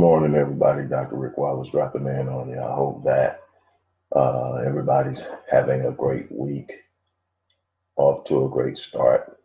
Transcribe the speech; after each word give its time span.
morning, 0.00 0.34
everybody. 0.34 0.88
Dr. 0.88 1.16
Rick 1.16 1.36
Wallace 1.36 1.68
dropping 1.68 2.06
in 2.06 2.26
on 2.26 2.48
you. 2.48 2.58
I 2.58 2.74
hope 2.74 3.04
that 3.04 3.42
uh, 4.16 4.54
everybody's 4.66 5.26
having 5.50 5.84
a 5.84 5.92
great 5.92 6.32
week, 6.32 6.72
off 7.96 8.24
to 8.24 8.46
a 8.46 8.48
great 8.48 8.78
start. 8.78 9.38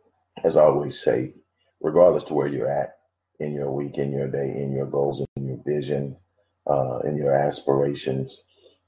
As 0.46 0.56
I 0.56 0.64
always 0.64 0.98
say, 0.98 1.34
regardless 1.82 2.24
to 2.26 2.34
where 2.34 2.48
you're 2.48 2.72
at 2.72 3.00
in 3.42 3.54
your 3.54 3.70
week, 3.70 3.98
in 3.98 4.14
your 4.14 4.30
day, 4.30 4.56
in 4.56 4.72
your 4.72 4.86
goals, 4.86 5.22
in 5.36 5.46
your 5.46 5.60
vision, 5.66 6.16
uh, 6.68 7.00
in 7.00 7.18
your 7.18 7.34
aspirations, 7.34 8.42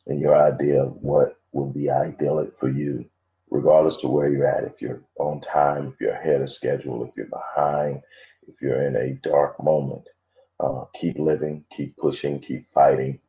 in 0.06 0.20
your 0.20 0.42
idea 0.42 0.82
of 0.82 0.94
what 1.02 1.38
would 1.52 1.74
be 1.74 1.90
idyllic 1.90 2.58
for 2.58 2.70
you, 2.70 3.04
regardless 3.50 3.98
to 3.98 4.08
where 4.08 4.30
you're 4.30 4.48
at, 4.48 4.64
if 4.64 4.82
you're 4.82 5.02
on 5.20 5.42
time, 5.42 5.90
if 5.90 6.00
you're 6.00 6.14
ahead 6.14 6.42
of 6.42 6.50
schedule, 6.50 7.04
if 7.04 7.12
you're 7.18 7.26
behind, 7.26 8.02
if 8.48 8.56
you're 8.62 8.84
in 8.84 8.96
a 8.96 9.20
dark 9.28 9.62
moment 9.62 10.08
uh, 10.60 10.86
keep 10.96 11.18
living, 11.20 11.64
keep 11.72 11.96
pushing, 11.98 12.40
keep 12.40 12.70
fighting, 12.72 13.20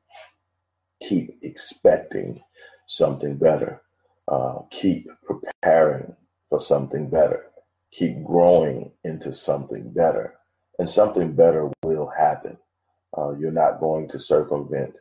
keep 1.00 1.38
expecting 1.42 2.42
something 2.86 3.36
better, 3.36 3.82
uh, 4.28 4.58
keep 4.70 5.08
preparing 5.24 6.14
for 6.48 6.60
something 6.60 7.08
better, 7.08 7.46
keep 7.92 8.22
growing 8.24 8.90
into 9.04 9.32
something 9.32 9.90
better, 9.92 10.34
and 10.78 10.88
something 10.88 11.32
better 11.32 11.70
will 11.84 12.06
happen. 12.08 12.56
Uh, 13.16 13.32
you're 13.38 13.50
not 13.50 13.80
going 13.80 14.08
to 14.08 14.18
circumvent 14.18 14.94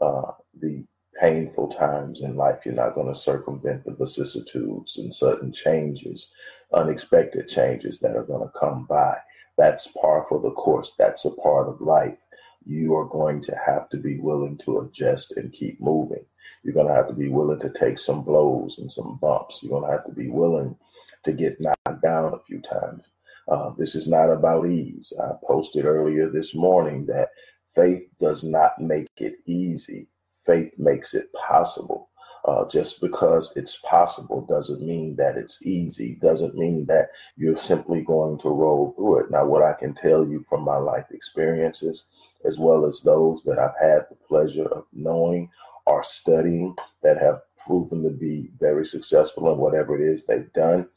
uh, 0.00 0.32
the 0.60 0.84
painful 1.20 1.68
times 1.68 2.20
in 2.20 2.36
life. 2.36 2.60
You're 2.64 2.74
not 2.74 2.94
going 2.94 3.12
to 3.12 3.18
circumvent 3.18 3.84
the 3.84 3.92
vicissitudes 3.92 4.98
and 4.98 5.12
sudden 5.12 5.52
changes, 5.52 6.28
unexpected 6.72 7.48
changes 7.48 7.98
that 8.00 8.16
are 8.16 8.24
going 8.24 8.46
to 8.46 8.58
come 8.58 8.84
by. 8.86 9.16
That's 9.56 9.86
par 9.88 10.26
for 10.28 10.40
the 10.40 10.50
course. 10.50 10.92
That's 10.98 11.24
a 11.24 11.30
part 11.30 11.68
of 11.68 11.80
life. 11.80 12.18
You 12.64 12.96
are 12.96 13.04
going 13.06 13.40
to 13.42 13.56
have 13.64 13.88
to 13.90 13.96
be 13.96 14.18
willing 14.18 14.56
to 14.58 14.80
adjust 14.80 15.32
and 15.36 15.52
keep 15.52 15.80
moving. 15.80 16.24
You're 16.62 16.74
going 16.74 16.88
to 16.88 16.94
have 16.94 17.08
to 17.08 17.14
be 17.14 17.28
willing 17.28 17.60
to 17.60 17.70
take 17.70 17.98
some 17.98 18.22
blows 18.22 18.78
and 18.78 18.90
some 18.90 19.18
bumps. 19.20 19.62
You're 19.62 19.78
going 19.78 19.90
to 19.90 19.96
have 19.96 20.06
to 20.06 20.12
be 20.12 20.28
willing 20.28 20.76
to 21.24 21.32
get 21.32 21.60
knocked 21.60 22.02
down 22.02 22.34
a 22.34 22.40
few 22.46 22.60
times. 22.60 23.04
Uh, 23.48 23.70
this 23.78 23.94
is 23.94 24.08
not 24.08 24.30
about 24.30 24.66
ease. 24.66 25.12
I 25.20 25.32
posted 25.46 25.84
earlier 25.84 26.28
this 26.28 26.54
morning 26.54 27.06
that 27.06 27.28
faith 27.74 28.08
does 28.20 28.42
not 28.42 28.80
make 28.80 29.08
it 29.18 29.36
easy, 29.46 30.08
faith 30.44 30.72
makes 30.78 31.14
it 31.14 31.32
possible. 31.32 32.08
Uh, 32.44 32.64
just 32.68 33.00
because 33.00 33.52
it's 33.56 33.76
possible 33.78 34.40
doesn't 34.42 34.80
mean 34.80 35.16
that 35.16 35.36
it's 35.36 35.60
easy, 35.62 36.14
doesn't 36.22 36.54
mean 36.54 36.84
that 36.86 37.10
you're 37.36 37.56
simply 37.56 38.02
going 38.02 38.38
to 38.38 38.48
roll 38.48 38.92
through 38.92 39.18
it. 39.18 39.30
Now, 39.30 39.44
what 39.46 39.62
I 39.62 39.72
can 39.72 39.94
tell 39.94 40.24
you 40.24 40.44
from 40.48 40.62
my 40.62 40.76
life 40.76 41.06
experiences, 41.10 42.04
as 42.44 42.58
well 42.58 42.86
as 42.86 43.00
those 43.00 43.42
that 43.44 43.58
I've 43.58 43.76
had 43.80 44.06
the 44.08 44.16
pleasure 44.28 44.66
of 44.66 44.84
knowing 44.92 45.50
or 45.86 46.04
studying 46.04 46.76
that 47.02 47.20
have 47.20 47.42
proven 47.66 48.02
to 48.04 48.10
be 48.10 48.50
very 48.60 48.86
successful 48.86 49.52
in 49.52 49.58
whatever 49.58 50.00
it 50.00 50.14
is 50.14 50.24
they've 50.24 50.52
done, 50.52 50.88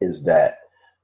is 0.00 0.22
that 0.24 0.60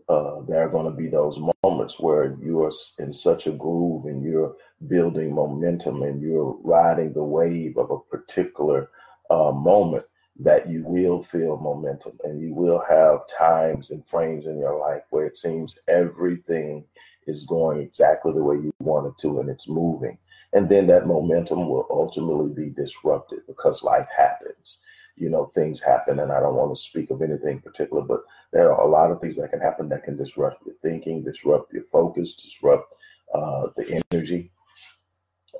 uh, 0.09 0.41
there 0.47 0.63
are 0.63 0.69
going 0.69 0.85
to 0.85 0.97
be 0.97 1.09
those 1.09 1.41
moments 1.65 1.99
where 1.99 2.37
you 2.41 2.63
are 2.63 2.73
in 2.99 3.13
such 3.13 3.47
a 3.47 3.53
groove 3.53 4.05
and 4.05 4.23
you're 4.23 4.55
building 4.87 5.35
momentum 5.35 6.03
and 6.03 6.21
you're 6.21 6.57
riding 6.63 7.13
the 7.13 7.23
wave 7.23 7.77
of 7.77 7.91
a 7.91 7.99
particular 7.99 8.91
uh, 9.33 9.53
moment 9.53 10.05
that 10.39 10.69
you 10.69 10.83
will 10.85 11.23
feel 11.23 11.57
momentum 11.57 12.19
and 12.25 12.41
you 12.41 12.53
will 12.55 12.83
have 12.89 13.27
times 13.27 13.91
and 13.91 14.07
frames 14.07 14.47
in 14.47 14.59
your 14.59 14.79
life 14.79 15.03
where 15.11 15.27
it 15.27 15.37
seems 15.37 15.79
everything 15.89 16.85
is 17.27 17.45
going 17.45 17.81
exactly 17.81 18.33
the 18.33 18.43
way 18.43 18.57
you 18.57 18.73
want 18.81 19.07
it 19.07 19.17
to 19.19 19.41
and 19.41 19.49
it's 19.49 19.69
moving. 19.69 20.19
And 20.53 20.69
then 20.69 20.87
that 20.89 21.07
momentum 21.07 21.69
will 21.69 21.87
ultimately 21.91 22.51
be 22.65 22.71
disrupted 22.71 23.41
because 23.47 23.83
life 23.83 24.09
happens. 24.15 24.81
You 25.17 25.31
know, 25.31 25.47
things 25.47 25.79
happen, 25.81 26.21
and 26.21 26.33
I 26.33 26.41
don't 26.41 26.57
want 26.57 26.75
to 26.75 26.81
speak 26.81 27.11
of 27.11 27.23
anything 27.23 27.61
particular, 27.61 28.03
but 28.03 28.23
there 28.53 28.73
are 28.73 28.87
a 28.87 28.91
lot 28.91 29.11
of 29.11 29.21
things 29.21 29.37
that 29.37 29.51
can 29.51 29.61
happen 29.61 29.89
that 29.91 30.05
can 30.05 30.17
disrupt 30.17 30.65
your 30.67 30.75
thinking, 30.83 31.23
disrupt 31.23 31.73
your 31.73 31.85
focus, 31.85 32.35
disrupt 32.35 32.95
uh, 33.35 33.69
the 33.77 34.03
energy, 34.11 34.51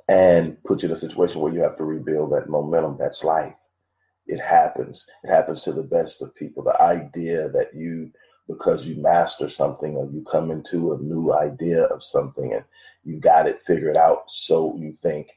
and 0.07 0.61
put 0.63 0.81
you 0.81 0.89
in 0.89 0.93
a 0.93 0.97
situation 0.97 1.39
where 1.39 1.53
you 1.53 1.61
have 1.61 1.77
to 1.77 1.83
rebuild 1.83 2.33
that 2.33 2.49
momentum. 2.49 2.97
That's 2.99 3.23
life 3.23 3.53
it 4.27 4.39
happens. 4.39 5.05
It 5.23 5.29
happens 5.29 5.63
to 5.63 5.73
the 5.73 5.83
best 5.83 6.21
of 6.21 6.35
people. 6.35 6.63
The 6.63 6.81
idea 6.81 7.49
that 7.49 7.73
you, 7.73 8.11
because 8.47 8.85
you 8.85 9.01
master 9.01 9.49
something 9.49 9.95
or 9.95 10.09
you 10.11 10.23
come 10.29 10.51
into 10.51 10.93
a 10.93 10.97
new 10.99 11.33
idea 11.33 11.83
of 11.83 12.03
something 12.03 12.53
and 12.53 12.63
you 13.03 13.19
got 13.19 13.47
it 13.47 13.61
figured 13.67 13.97
out, 13.97 14.31
so 14.31 14.75
you 14.77 14.93
think 14.93 15.27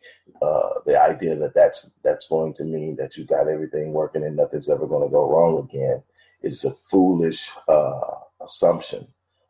uh, 0.40 0.70
the 0.86 1.00
idea 1.00 1.36
that 1.36 1.54
that's 1.54 1.90
that's 2.02 2.28
going 2.28 2.54
to 2.54 2.64
mean 2.64 2.94
that 2.96 3.16
you 3.16 3.24
got 3.24 3.48
everything 3.48 3.92
working 3.92 4.24
and 4.24 4.36
nothing's 4.36 4.68
ever 4.68 4.86
going 4.86 5.06
to 5.06 5.12
go 5.12 5.28
wrong 5.28 5.68
again 5.68 6.02
is 6.42 6.64
a 6.64 6.76
foolish 6.90 7.50
uh, 7.68 8.00
assumption, 8.40 9.06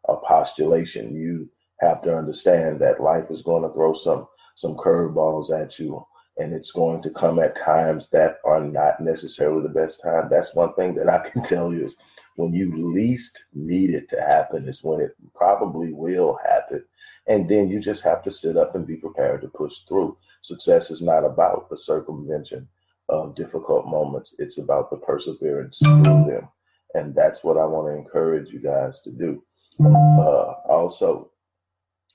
a 0.08 0.16
postulation. 0.16 1.14
You 1.14 1.50
have 1.80 2.00
to 2.02 2.16
understand 2.16 2.80
that 2.80 3.02
life 3.02 3.30
is 3.30 3.42
going 3.42 3.62
to 3.62 3.74
throw 3.74 3.92
some 3.92 4.26
some 4.54 4.76
curveballs 4.76 5.50
at 5.50 5.78
you 5.78 6.06
and 6.38 6.52
it's 6.52 6.70
going 6.70 7.02
to 7.02 7.10
come 7.10 7.38
at 7.38 7.56
times 7.56 8.08
that 8.10 8.38
are 8.44 8.60
not 8.60 9.00
necessarily 9.00 9.62
the 9.62 9.68
best 9.68 10.02
time. 10.02 10.28
That's 10.30 10.54
one 10.54 10.74
thing 10.74 10.94
that 10.96 11.08
I 11.08 11.28
can 11.28 11.42
tell 11.44 11.72
you 11.72 11.84
is 11.84 11.96
when 12.36 12.52
you 12.52 12.92
least 12.92 13.46
need 13.54 13.90
it 13.94 14.08
to 14.10 14.20
happen 14.20 14.68
is 14.68 14.84
when 14.84 15.00
it 15.00 15.16
probably 15.34 15.92
will 15.92 16.38
happen. 16.44 16.84
And 17.26 17.48
then 17.48 17.68
you 17.68 17.80
just 17.80 18.02
have 18.02 18.22
to 18.24 18.30
sit 18.30 18.56
up 18.56 18.74
and 18.74 18.86
be 18.86 18.96
prepared 18.96 19.40
to 19.40 19.48
push 19.48 19.78
through. 19.88 20.16
Success 20.42 20.90
is 20.90 21.02
not 21.02 21.24
about 21.24 21.68
the 21.68 21.78
circumvention 21.78 22.68
of 23.08 23.34
difficult 23.34 23.86
moments. 23.86 24.34
It's 24.38 24.58
about 24.58 24.90
the 24.90 24.96
perseverance 24.96 25.78
through 25.78 26.02
them. 26.02 26.48
And 26.94 27.14
that's 27.14 27.42
what 27.42 27.56
I 27.56 27.64
want 27.64 27.88
to 27.88 27.98
encourage 27.98 28.50
you 28.50 28.60
guys 28.60 29.00
to 29.02 29.10
do. 29.10 29.42
Uh, 29.84 30.54
also, 30.68 31.30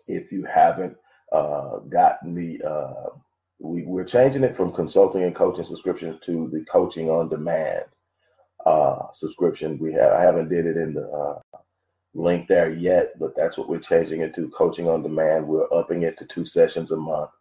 if 0.08 0.32
you 0.32 0.46
haven't 0.46 0.96
uh, 1.32 1.80
gotten 1.90 2.34
the 2.34 2.62
uh, 2.64 3.09
we, 3.62 3.84
we're 3.84 4.06
changing 4.06 4.44
it 4.44 4.58
from 4.58 4.74
consulting 4.74 5.24
and 5.24 5.36
coaching 5.36 5.66
subscriptions 5.66 6.20
to 6.26 6.50
the 6.54 6.66
coaching 6.72 7.10
on 7.10 7.30
demand 7.30 7.86
uh, 8.66 9.12
subscription. 9.14 9.80
We 9.80 9.94
have 9.94 10.14
I 10.14 10.22
haven't 10.22 10.50
did 10.50 10.66
it 10.66 10.78
in 10.78 10.94
the 10.94 11.10
uh, 11.10 11.40
link 12.16 12.48
there 12.48 12.72
yet, 12.72 13.20
but 13.20 13.36
that's 13.38 13.58
what 13.58 13.70
we're 13.70 13.80
changing 13.80 14.22
it 14.22 14.36
to 14.36 14.50
coaching 14.50 14.90
on 14.90 15.04
demand. 15.04 15.48
We're 15.48 15.74
upping 15.74 16.04
it 16.04 16.18
to 16.20 16.26
two 16.26 16.46
sessions 16.46 16.92
a 16.92 16.98
month. 16.98 17.32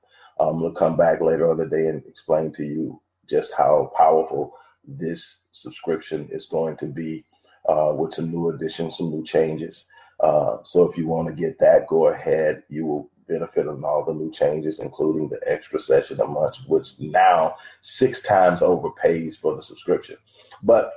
Um, 0.41 0.63
we'll 0.63 0.73
come 0.73 0.97
back 0.97 1.21
later 1.21 1.51
on 1.51 1.59
the 1.59 1.67
day 1.67 1.89
and 1.89 2.03
explain 2.07 2.53
to 2.55 2.65
you 2.65 3.01
just 3.29 3.53
how 3.55 3.93
powerful 3.97 4.55
this 4.87 5.43
subscription 5.53 6.29
is 6.33 6.47
going 6.47 6.77
to 6.79 6.87
be 6.87 7.25
uh, 7.69 7.93
with 7.97 8.15
some 8.15 8.31
new 8.31 8.51
additions, 8.51 8.99
some 8.99 9.11
new 9.11 9.25
changes. 9.25 9.87
Uh, 10.21 10.59
so 10.63 10.91
if 10.91 10.97
you 10.97 11.07
want 11.07 11.29
to 11.29 11.35
get 11.35 11.59
that, 11.61 11.87
go 11.89 12.09
ahead. 12.09 12.63
You 12.69 12.87
will 12.87 13.11
benefit 13.31 13.67
of 13.67 13.85
all 13.85 14.05
the 14.05 14.13
new 14.13 14.31
changes, 14.31 14.81
including 14.81 15.29
the 15.29 15.41
extra 15.47 15.79
session 15.79 16.21
a 16.21 16.27
month, 16.27 16.57
which 16.67 16.99
now 16.99 17.55
six 17.81 18.23
times 18.23 18.61
overpays 18.61 19.39
for 19.39 19.55
the 19.55 19.63
subscription. 19.63 20.17
But 20.63 20.93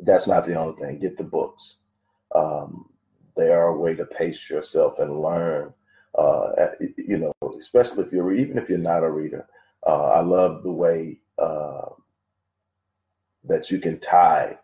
that's 0.00 0.26
not 0.26 0.44
the 0.44 0.54
only 0.54 0.76
thing. 0.76 0.98
Get 0.98 1.16
the 1.16 1.24
books. 1.24 1.76
Um, 2.34 2.90
they 3.36 3.50
are 3.50 3.68
a 3.68 3.78
way 3.78 3.94
to 3.94 4.04
pace 4.04 4.50
yourself 4.50 4.98
and 4.98 5.22
learn. 5.22 5.72
Uh, 6.18 6.50
you 6.96 7.18
know, 7.18 7.32
especially 7.58 8.04
if 8.04 8.12
you're 8.12 8.32
even 8.32 8.58
if 8.58 8.68
you're 8.68 8.78
not 8.78 9.04
a 9.04 9.10
reader. 9.10 9.46
Uh, 9.86 10.06
I 10.08 10.20
love 10.20 10.62
the 10.62 10.72
way 10.72 11.20
uh, 11.38 11.90
that 13.44 13.70
you 13.70 13.78
can 13.78 14.00
tie 14.00 14.58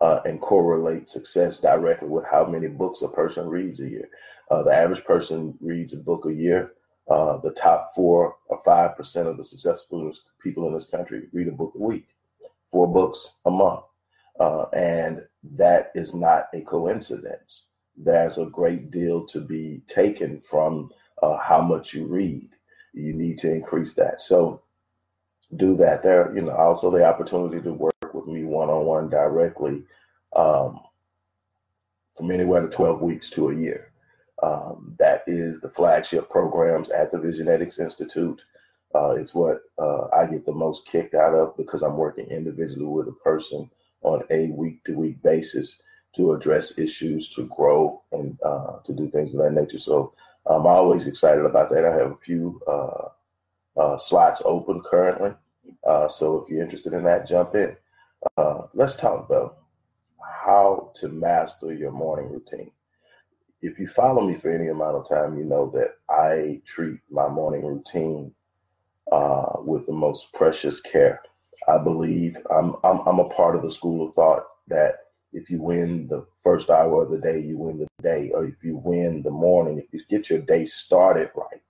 uh, 0.00 0.20
and 0.24 0.40
correlate 0.40 1.08
success 1.08 1.58
directly 1.58 2.08
with 2.08 2.24
how 2.30 2.44
many 2.44 2.66
books 2.66 3.02
a 3.02 3.08
person 3.08 3.48
reads 3.48 3.80
a 3.80 3.88
year. 3.88 4.08
Uh, 4.50 4.62
the 4.62 4.72
average 4.72 5.04
person 5.04 5.54
reads 5.60 5.92
a 5.92 5.96
book 5.96 6.26
a 6.26 6.32
year. 6.32 6.72
Uh, 7.08 7.38
the 7.38 7.52
top 7.52 7.92
four 7.94 8.36
or 8.48 8.60
five 8.64 8.96
percent 8.96 9.28
of 9.28 9.36
the 9.36 9.44
successful 9.44 10.12
people 10.42 10.66
in 10.66 10.74
this 10.74 10.86
country 10.86 11.28
read 11.32 11.48
a 11.48 11.52
book 11.52 11.72
a 11.76 11.82
week, 11.82 12.06
four 12.70 12.92
books 12.92 13.34
a 13.46 13.50
month. 13.50 13.82
Uh, 14.38 14.66
and 14.72 15.22
that 15.54 15.92
is 15.94 16.14
not 16.14 16.48
a 16.52 16.60
coincidence. 16.62 17.66
There's 17.96 18.38
a 18.38 18.46
great 18.46 18.90
deal 18.90 19.24
to 19.26 19.40
be 19.40 19.82
taken 19.86 20.42
from 20.50 20.90
uh, 21.22 21.38
how 21.38 21.62
much 21.62 21.94
you 21.94 22.06
read. 22.06 22.50
You 22.92 23.14
need 23.14 23.38
to 23.38 23.52
increase 23.52 23.94
that. 23.94 24.20
So 24.20 24.62
do 25.56 25.76
that. 25.76 26.02
There, 26.02 26.34
you 26.34 26.42
know, 26.42 26.52
also 26.52 26.90
the 26.90 27.04
opportunity 27.04 27.60
to 27.62 27.72
work 27.72 27.94
with 28.12 28.26
me 28.26 28.44
one 28.44 28.68
on 28.68 28.84
one 28.84 29.08
directly 29.08 29.84
um, 30.34 30.80
from 32.16 32.30
anywhere 32.30 32.62
to 32.62 32.68
12 32.68 33.00
weeks 33.00 33.30
to 33.30 33.50
a 33.50 33.54
year. 33.54 33.92
Um, 34.42 34.94
that 34.98 35.24
is 35.26 35.60
the 35.60 35.70
flagship 35.70 36.28
programs 36.28 36.90
at 36.90 37.10
the 37.10 37.18
Visionetics 37.18 37.78
Institute. 37.80 38.42
Uh, 38.94 39.10
it's 39.10 39.34
what 39.34 39.62
uh, 39.78 40.08
I 40.14 40.26
get 40.26 40.46
the 40.46 40.52
most 40.52 40.86
kicked 40.86 41.14
out 41.14 41.34
of 41.34 41.56
because 41.56 41.82
I'm 41.82 41.96
working 41.96 42.26
individually 42.26 42.86
with 42.86 43.08
a 43.08 43.12
person 43.12 43.70
on 44.02 44.22
a 44.30 44.46
week 44.48 44.84
to 44.84 44.94
week 44.94 45.22
basis 45.22 45.78
to 46.16 46.32
address 46.32 46.78
issues, 46.78 47.28
to 47.30 47.46
grow, 47.46 48.02
and 48.12 48.38
uh, 48.44 48.78
to 48.84 48.92
do 48.92 49.10
things 49.10 49.34
of 49.34 49.40
that 49.40 49.52
nature. 49.52 49.78
So 49.78 50.14
I'm 50.46 50.66
always 50.66 51.06
excited 51.06 51.44
about 51.44 51.70
that. 51.70 51.84
I 51.84 51.92
have 51.92 52.12
a 52.12 52.16
few 52.16 52.60
uh, 52.66 53.08
uh, 53.78 53.98
slots 53.98 54.42
open 54.44 54.82
currently. 54.82 55.32
Uh, 55.86 56.08
so 56.08 56.42
if 56.42 56.48
you're 56.48 56.62
interested 56.62 56.92
in 56.92 57.04
that, 57.04 57.28
jump 57.28 57.54
in. 57.54 57.76
Let's 58.74 58.96
talk 58.96 59.26
about 59.26 59.58
how 60.20 60.92
to 60.96 61.08
master 61.08 61.72
your 61.72 61.92
morning 61.92 62.30
routine. 62.30 62.70
If 63.62 63.78
you 63.78 63.88
follow 63.88 64.26
me 64.26 64.36
for 64.38 64.50
any 64.50 64.68
amount 64.68 64.96
of 64.96 65.08
time, 65.08 65.38
you 65.38 65.44
know 65.44 65.70
that 65.74 65.96
I 66.08 66.60
treat 66.66 67.00
my 67.10 67.28
morning 67.28 67.64
routine 67.64 68.32
uh, 69.10 69.54
with 69.58 69.86
the 69.86 69.92
most 69.92 70.32
precious 70.32 70.80
care. 70.80 71.22
I 71.68 71.78
believe 71.78 72.36
I'm, 72.50 72.74
I'm, 72.84 73.00
I'm 73.06 73.18
a 73.18 73.28
part 73.30 73.56
of 73.56 73.62
the 73.62 73.70
school 73.70 74.06
of 74.06 74.14
thought 74.14 74.44
that 74.68 75.06
if 75.32 75.50
you 75.50 75.60
win 75.60 76.06
the 76.08 76.26
first 76.42 76.70
hour 76.70 77.02
of 77.02 77.10
the 77.10 77.18
day, 77.18 77.40
you 77.40 77.58
win 77.58 77.78
the 77.78 77.88
day, 78.02 78.30
or 78.32 78.44
if 78.44 78.62
you 78.62 78.76
win 78.76 79.22
the 79.22 79.30
morning, 79.30 79.78
if 79.78 79.92
you 79.92 80.00
get 80.08 80.30
your 80.30 80.40
day 80.40 80.66
started 80.66 81.30
right, 81.34 81.62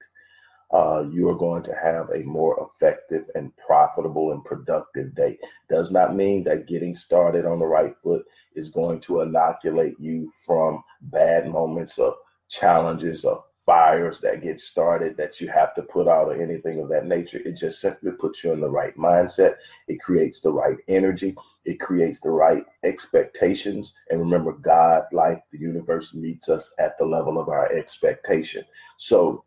uh, 0.73 1.05
you 1.11 1.29
are 1.29 1.39
going 1.39 1.62
to 1.62 1.75
have 1.75 2.11
a 2.11 2.25
more 2.25 2.69
effective 2.69 3.25
and 3.35 3.56
profitable 3.56 4.32
and 4.32 4.44
productive 4.44 5.15
day. 5.15 5.39
Does 5.71 5.91
not 5.91 6.17
mean 6.17 6.44
that 6.44 6.67
getting 6.67 6.94
started 6.94 7.47
on 7.47 7.59
the 7.59 7.67
right 7.67 7.94
foot 8.03 8.25
is 8.56 8.70
going 8.70 9.00
to 9.00 9.20
inoculate 9.20 9.94
you 10.00 10.32
from 10.44 10.82
bad 11.03 11.49
moments 11.49 11.99
or 11.99 12.17
challenges 12.49 13.25
or 13.25 13.44
fires 13.67 14.20
that 14.20 14.43
get 14.43 14.61
started 14.61 15.17
that 15.17 15.41
you 15.41 15.49
have 15.49 15.75
to 15.75 15.82
put 15.82 16.06
out 16.06 16.29
or 16.29 16.41
anything 16.41 16.81
of 16.81 16.88
that 16.88 17.05
nature. 17.05 17.41
It 17.44 17.56
just 17.56 17.81
simply 17.81 18.12
puts 18.12 18.44
you 18.44 18.53
in 18.53 18.61
the 18.61 18.70
right 18.70 18.97
mindset. 18.97 19.56
It 19.88 20.00
creates 20.00 20.41
the 20.41 20.53
right 20.53 20.76
energy. 20.87 21.37
It 21.64 21.81
creates 21.81 22.20
the 22.20 22.31
right 22.31 22.64
expectations. 22.85 23.94
And 24.11 24.20
remember, 24.20 24.53
God, 24.53 25.03
like 25.12 25.43
the 25.50 25.58
universe 25.58 26.14
meets 26.14 26.49
us 26.49 26.73
at 26.79 26.97
the 26.97 27.05
level 27.05 27.41
of 27.41 27.49
our 27.49 27.73
expectation. 27.73 28.64
So 28.99 29.44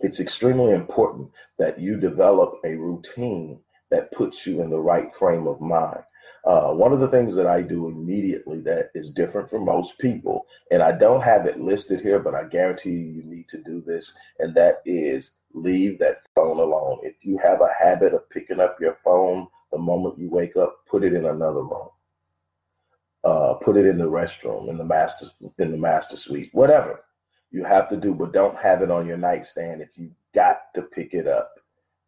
it's 0.00 0.18
extremely 0.18 0.72
important 0.72 1.30
that 1.58 1.78
you 1.78 1.96
develop 2.00 2.58
a 2.64 2.74
routine 2.74 3.60
that 3.90 4.10
puts 4.12 4.44
you 4.44 4.60
in 4.60 4.70
the 4.70 4.80
right 4.80 5.14
frame 5.14 5.46
of 5.46 5.60
mind. 5.60 6.02
Uh, 6.44 6.72
one 6.72 6.92
of 6.92 7.00
the 7.00 7.08
things 7.08 7.34
that 7.34 7.46
I 7.46 7.60
do 7.60 7.88
immediately 7.88 8.60
that 8.60 8.90
is 8.94 9.10
different 9.10 9.50
from 9.50 9.64
most 9.64 9.98
people, 9.98 10.46
and 10.70 10.82
I 10.82 10.92
don't 10.92 11.20
have 11.20 11.46
it 11.46 11.60
listed 11.60 12.00
here, 12.00 12.18
but 12.18 12.34
I 12.34 12.44
guarantee 12.44 12.90
you, 12.90 13.12
you 13.12 13.24
need 13.24 13.48
to 13.50 13.58
do 13.62 13.82
this, 13.82 14.14
and 14.38 14.54
that 14.54 14.82
is 14.86 15.32
leave 15.52 15.98
that 15.98 16.22
phone 16.34 16.58
alone. 16.58 17.00
If 17.02 17.16
you 17.22 17.38
have 17.38 17.60
a 17.60 17.68
habit 17.78 18.14
of 18.14 18.28
picking 18.30 18.60
up 18.60 18.80
your 18.80 18.94
phone 18.94 19.48
the 19.70 19.78
moment 19.78 20.18
you 20.18 20.30
wake 20.30 20.56
up, 20.56 20.78
put 20.88 21.04
it 21.04 21.12
in 21.12 21.26
another 21.26 21.62
room. 21.62 21.88
Uh, 23.22 23.54
put 23.54 23.76
it 23.76 23.86
in 23.86 23.98
the 23.98 24.10
restroom, 24.10 24.70
in 24.70 24.78
the 24.78 24.84
master, 24.84 25.26
in 25.58 25.70
the 25.72 25.76
master 25.76 26.16
suite, 26.16 26.48
whatever 26.52 27.04
you 27.50 27.64
have 27.64 27.88
to 27.88 27.96
do, 27.96 28.14
but 28.14 28.32
don't 28.32 28.56
have 28.56 28.80
it 28.80 28.90
on 28.90 29.06
your 29.06 29.18
nightstand 29.18 29.82
if 29.82 29.98
you 29.98 30.10
got 30.34 30.72
to 30.74 30.82
pick 30.82 31.12
it 31.12 31.26
up 31.26 31.52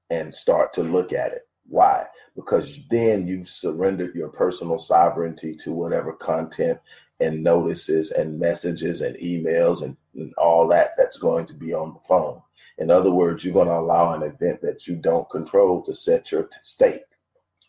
and 0.08 0.35
start 0.35 0.73
to 0.73 0.82
look 0.82 1.12
at 1.12 1.32
it. 1.32 1.46
Why? 1.69 2.06
Because 2.35 2.81
then 2.91 3.26
you've 3.26 3.49
surrendered 3.49 4.14
your 4.14 4.29
personal 4.29 4.79
sovereignty 4.79 5.55
to 5.56 5.73
whatever 5.73 6.12
content 6.12 6.79
and 7.20 7.43
notices 7.43 8.11
and 8.11 8.38
messages 8.38 9.00
and 9.00 9.17
emails 9.17 9.82
and, 9.82 9.97
and 10.14 10.35
all 10.35 10.67
that 10.69 10.91
that's 10.97 11.19
going 11.19 11.47
to 11.47 11.55
be 11.55 11.73
on 11.73 11.94
the 11.94 12.00
phone. 12.09 12.43
In 12.79 12.91
other 12.91 13.11
words, 13.11 13.44
you're 13.44 13.55
going 13.55 13.69
to 13.69 13.79
allow 13.79 14.12
an 14.12 14.23
event 14.23 14.61
that 14.62 14.87
you 14.87 14.97
don't 14.97 15.31
control 15.31 15.82
to 15.82 15.94
set 15.94 16.32
your 16.32 16.49
state, 16.62 17.03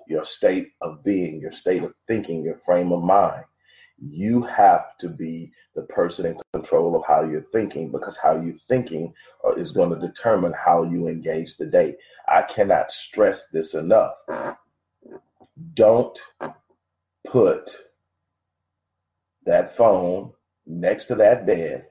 your 0.07 0.25
state 0.25 0.71
of 0.81 1.03
being, 1.03 1.39
your 1.39 1.51
state 1.51 1.83
of 1.83 1.93
thinking, 2.07 2.43
your 2.43 2.55
frame 2.55 2.91
of 2.91 3.03
mind. 3.03 3.43
You 4.09 4.43
have 4.43 4.97
to 4.99 5.09
be 5.09 5.51
the 5.75 5.83
person 5.83 6.25
in 6.25 6.37
control 6.53 6.95
of 6.95 7.05
how 7.05 7.23
you're 7.23 7.41
thinking 7.41 7.91
because 7.91 8.17
how 8.17 8.39
you're 8.39 8.53
thinking 8.53 9.13
uh, 9.45 9.53
is 9.53 9.71
going 9.71 9.89
to 9.89 10.07
determine 10.07 10.53
how 10.53 10.83
you 10.83 11.07
engage 11.07 11.57
the 11.57 11.65
day. 11.65 11.95
I 12.27 12.41
cannot 12.43 12.91
stress 12.91 13.47
this 13.47 13.73
enough. 13.75 14.15
Don't 15.73 16.19
put 17.25 17.75
that 19.45 19.77
phone 19.77 20.31
next 20.65 21.05
to 21.05 21.15
that 21.15 21.45
bed 21.45 21.87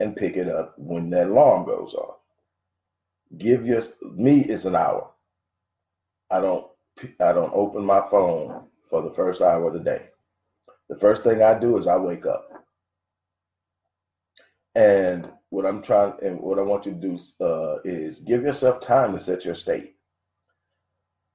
and 0.00 0.16
pick 0.16 0.36
it 0.36 0.48
up 0.48 0.74
when 0.78 1.10
that 1.10 1.28
alarm 1.28 1.64
goes 1.64 1.94
off. 1.94 2.16
Give 3.38 3.64
your 3.66 3.82
me 4.02 4.40
is 4.40 4.66
an 4.66 4.74
hour. 4.74 5.10
I 6.30 6.40
don't 6.40 6.66
I 7.20 7.32
don't 7.32 7.52
open 7.54 7.84
my 7.84 8.02
phone 8.10 8.66
for 8.82 9.02
the 9.02 9.14
first 9.14 9.40
hour 9.40 9.68
of 9.68 9.74
the 9.74 9.80
day. 9.80 10.08
The 10.92 10.98
first 10.98 11.22
thing 11.22 11.40
I 11.40 11.58
do 11.58 11.78
is 11.78 11.86
I 11.86 11.96
wake 11.96 12.26
up. 12.26 12.50
And 14.74 15.26
what 15.48 15.64
I'm 15.64 15.80
trying 15.80 16.12
and 16.22 16.38
what 16.38 16.58
I 16.58 16.62
want 16.62 16.84
you 16.84 16.92
to 16.92 16.98
do 16.98 17.18
uh, 17.40 17.78
is 17.82 18.20
give 18.20 18.42
yourself 18.42 18.82
time 18.82 19.14
to 19.14 19.18
set 19.18 19.42
your 19.42 19.54
state. 19.54 19.94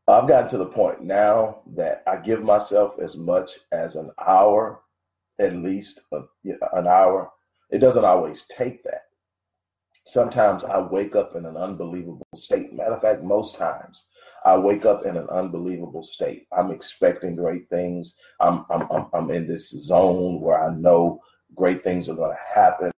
I've 0.07 0.27
gotten 0.27 0.47
to 0.51 0.59
the 0.59 0.67
point 0.67 1.01
now 1.01 1.61
that 1.75 2.03
I 2.05 2.17
give 2.17 2.43
myself 2.43 2.99
as 3.01 3.17
much 3.17 3.53
as 3.71 3.95
an 3.95 4.11
hour, 4.23 4.81
at 5.39 5.55
least 5.55 6.01
a, 6.13 6.21
an 6.73 6.85
hour. 6.85 7.31
It 7.71 7.79
doesn't 7.79 8.05
always 8.05 8.43
take 8.43 8.83
that. 8.83 9.05
Sometimes 10.05 10.65
I 10.65 10.77
wake 10.81 11.15
up 11.15 11.35
in 11.35 11.47
an 11.47 11.57
unbelievable 11.57 12.27
state. 12.35 12.73
Matter 12.73 12.93
of 12.93 13.01
fact, 13.01 13.23
most 13.23 13.55
times 13.55 14.03
I 14.47 14.57
wake 14.57 14.85
up 14.85 15.05
in 15.05 15.17
an 15.17 15.27
unbelievable 15.29 16.03
state. 16.03 16.47
I'm 16.57 16.71
expecting 16.71 17.35
great 17.35 17.69
things. 17.69 18.15
I'm 18.39 18.65
I'm 18.69 18.83
I'm, 18.89 19.07
I'm 19.13 19.31
in 19.31 19.45
this 19.45 19.69
zone 19.71 20.39
where 20.39 20.63
I 20.63 20.73
know 20.73 21.21
great 21.53 21.81
things 21.81 22.07
are 22.07 22.15
going 22.15 22.31
to 22.35 22.61
happen. 22.61 22.91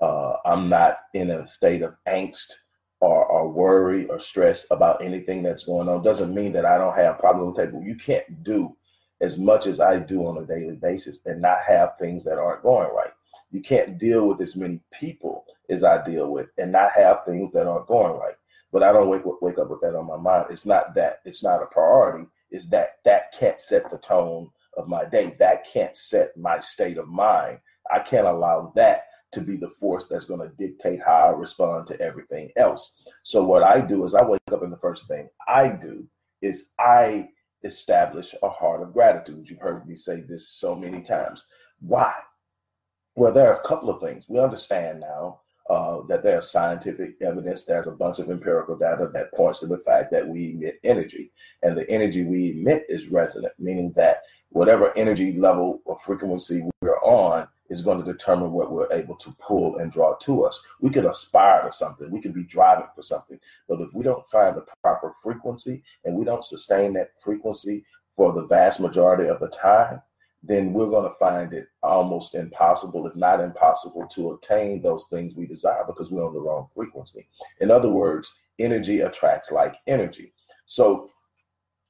Uh, 0.00 0.34
I'm 0.44 0.68
not 0.68 0.98
in 1.14 1.32
a 1.32 1.48
state 1.48 1.82
of 1.82 1.96
angst 2.08 2.52
or, 3.00 3.26
or 3.26 3.48
worry 3.50 4.06
or 4.06 4.20
stress 4.20 4.66
about 4.70 5.02
anything 5.04 5.42
that's 5.42 5.64
going 5.64 5.88
on. 5.88 6.04
Doesn't 6.04 6.34
mean 6.34 6.52
that 6.52 6.66
I 6.66 6.78
don't 6.78 6.96
have 6.96 7.18
problems 7.18 7.56
with 7.56 7.66
people. 7.66 7.82
You 7.82 7.96
can't 7.96 8.44
do 8.44 8.76
as 9.20 9.36
much 9.36 9.66
as 9.66 9.80
I 9.80 9.98
do 9.98 10.26
on 10.28 10.38
a 10.38 10.46
daily 10.46 10.76
basis 10.76 11.18
and 11.26 11.42
not 11.42 11.58
have 11.66 11.98
things 11.98 12.22
that 12.24 12.38
aren't 12.38 12.62
going 12.62 12.94
right. 12.94 13.12
You 13.50 13.60
can't 13.60 13.98
deal 13.98 14.28
with 14.28 14.40
as 14.40 14.54
many 14.54 14.80
people 14.92 15.46
as 15.68 15.82
I 15.82 16.04
deal 16.04 16.30
with 16.30 16.48
and 16.58 16.70
not 16.70 16.92
have 16.92 17.24
things 17.24 17.52
that 17.54 17.66
aren't 17.66 17.88
going 17.88 18.16
right. 18.18 18.34
But 18.72 18.82
I 18.82 18.92
don't 18.92 19.08
wake 19.08 19.22
wake 19.42 19.58
up 19.58 19.70
with 19.70 19.80
that 19.82 19.94
on 19.94 20.06
my 20.06 20.16
mind. 20.16 20.46
It's 20.50 20.66
not 20.66 20.94
that 20.94 21.20
it's 21.24 21.42
not 21.42 21.62
a 21.62 21.66
priority. 21.66 22.26
It's 22.50 22.68
that 22.70 22.96
that 23.04 23.32
can't 23.32 23.60
set 23.60 23.90
the 23.90 23.98
tone 23.98 24.50
of 24.76 24.88
my 24.88 25.04
day. 25.04 25.36
That 25.38 25.66
can't 25.66 25.96
set 25.96 26.36
my 26.36 26.60
state 26.60 26.98
of 26.98 27.08
mind. 27.08 27.58
I 27.90 27.98
can't 27.98 28.26
allow 28.26 28.72
that 28.76 29.06
to 29.32 29.40
be 29.40 29.56
the 29.56 29.70
force 29.70 30.06
that's 30.08 30.26
going 30.26 30.40
to 30.40 30.54
dictate 30.56 31.00
how 31.04 31.28
I 31.28 31.30
respond 31.30 31.86
to 31.88 32.00
everything 32.00 32.50
else. 32.56 32.92
So 33.24 33.42
what 33.42 33.62
I 33.62 33.80
do 33.80 34.04
is 34.04 34.14
I 34.14 34.24
wake 34.24 34.40
up 34.52 34.62
and 34.62 34.72
the 34.72 34.78
first 34.78 35.08
thing 35.08 35.28
I 35.48 35.68
do 35.68 36.06
is 36.42 36.70
I 36.78 37.28
establish 37.64 38.34
a 38.42 38.48
heart 38.48 38.82
of 38.82 38.92
gratitude. 38.92 39.48
You've 39.48 39.60
heard 39.60 39.86
me 39.86 39.94
say 39.94 40.20
this 40.20 40.50
so 40.50 40.74
many 40.74 41.00
times. 41.02 41.44
Why? 41.80 42.12
Well, 43.14 43.32
there 43.32 43.52
are 43.52 43.60
a 43.60 43.68
couple 43.68 43.90
of 43.90 44.00
things. 44.00 44.26
We 44.28 44.38
understand 44.38 45.00
now 45.00 45.40
that 46.08 46.22
there's 46.22 46.50
scientific 46.50 47.16
evidence, 47.20 47.64
there's 47.64 47.86
a 47.86 47.92
bunch 47.92 48.18
of 48.18 48.30
empirical 48.30 48.76
data 48.76 49.10
that 49.12 49.32
points 49.34 49.60
to 49.60 49.66
the 49.66 49.78
fact 49.78 50.10
that 50.12 50.26
we 50.26 50.52
emit 50.52 50.80
energy. 50.84 51.32
And 51.62 51.76
the 51.76 51.88
energy 51.90 52.24
we 52.24 52.52
emit 52.52 52.86
is 52.88 53.08
resonant, 53.08 53.52
meaning 53.58 53.92
that 53.92 54.22
whatever 54.50 54.96
energy 54.96 55.32
level 55.32 55.80
or 55.84 55.98
frequency 56.04 56.68
we're 56.80 57.00
on 57.00 57.48
is 57.70 57.82
going 57.82 58.04
to 58.04 58.12
determine 58.12 58.52
what 58.52 58.70
we're 58.70 58.92
able 58.92 59.16
to 59.16 59.34
pull 59.38 59.78
and 59.78 59.90
draw 59.90 60.14
to 60.16 60.44
us. 60.44 60.60
We 60.80 60.90
could 60.90 61.06
aspire 61.06 61.64
to 61.64 61.72
something, 61.72 62.10
we 62.10 62.20
could 62.20 62.34
be 62.34 62.44
driving 62.44 62.86
for 62.94 63.02
something, 63.02 63.38
but 63.68 63.80
if 63.80 63.88
we 63.94 64.04
don't 64.04 64.28
find 64.30 64.56
the 64.56 64.64
proper 64.82 65.14
frequency 65.22 65.82
and 66.04 66.14
we 66.14 66.24
don't 66.24 66.44
sustain 66.44 66.92
that 66.94 67.12
frequency 67.24 67.84
for 68.14 68.32
the 68.32 68.46
vast 68.46 68.78
majority 68.78 69.28
of 69.28 69.40
the 69.40 69.48
time, 69.48 70.02
then 70.42 70.72
we're 70.72 70.90
going 70.90 71.08
to 71.08 71.18
find 71.18 71.52
it 71.52 71.68
almost 71.82 72.34
impossible, 72.34 73.06
if 73.06 73.14
not 73.14 73.40
impossible, 73.40 74.06
to 74.08 74.32
obtain 74.32 74.82
those 74.82 75.06
things 75.08 75.34
we 75.34 75.46
desire 75.46 75.84
because 75.86 76.10
we're 76.10 76.26
on 76.26 76.34
the 76.34 76.40
wrong 76.40 76.68
frequency. 76.74 77.28
In 77.60 77.70
other 77.70 77.88
words, 77.88 78.32
energy 78.58 79.00
attracts 79.00 79.52
like 79.52 79.76
energy. 79.86 80.32
So, 80.66 81.10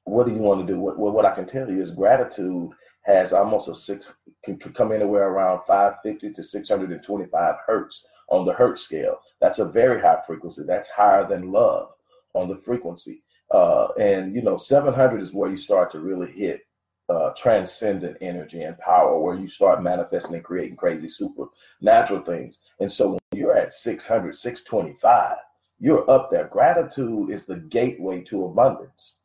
what 0.05 0.27
do 0.27 0.33
you 0.33 0.39
want 0.39 0.65
to 0.65 0.71
do? 0.71 0.79
What, 0.79 0.97
what 0.97 1.25
I 1.25 1.33
can 1.33 1.45
tell 1.45 1.69
you 1.69 1.81
is 1.81 1.91
gratitude 1.91 2.71
has 3.03 3.33
almost 3.33 3.69
a 3.69 3.75
six 3.75 4.13
can, 4.43 4.57
can 4.57 4.73
come 4.73 4.91
anywhere 4.91 5.29
around 5.29 5.61
550 5.65 6.33
to 6.33 6.43
625 6.43 7.55
hertz 7.65 8.05
on 8.29 8.45
the 8.45 8.53
hertz 8.53 8.81
scale. 8.81 9.19
That's 9.41 9.59
a 9.59 9.65
very 9.65 10.01
high 10.01 10.21
frequency. 10.27 10.63
That's 10.65 10.89
higher 10.89 11.27
than 11.27 11.51
love 11.51 11.89
on 12.33 12.49
the 12.49 12.57
frequency. 12.57 13.23
Uh, 13.51 13.89
and 13.99 14.35
you 14.35 14.41
know, 14.41 14.57
700 14.57 15.21
is 15.21 15.33
where 15.33 15.49
you 15.49 15.57
start 15.57 15.91
to 15.91 15.99
really 15.99 16.31
hit 16.31 16.61
uh, 17.09 17.31
transcendent 17.37 18.17
energy 18.21 18.61
and 18.63 18.77
power, 18.79 19.19
where 19.19 19.35
you 19.35 19.47
start 19.47 19.83
manifesting 19.83 20.35
and 20.35 20.43
creating 20.43 20.75
crazy 20.75 21.07
supernatural 21.07 22.21
things. 22.21 22.59
And 22.79 22.91
so 22.91 23.11
when 23.11 23.19
you're 23.33 23.55
at 23.55 23.73
600, 23.73 24.35
625, 24.35 25.37
you're 25.79 26.09
up 26.09 26.31
there. 26.31 26.47
Gratitude 26.47 27.29
is 27.29 27.45
the 27.45 27.57
gateway 27.57 28.21
to 28.21 28.45
abundance. 28.45 29.17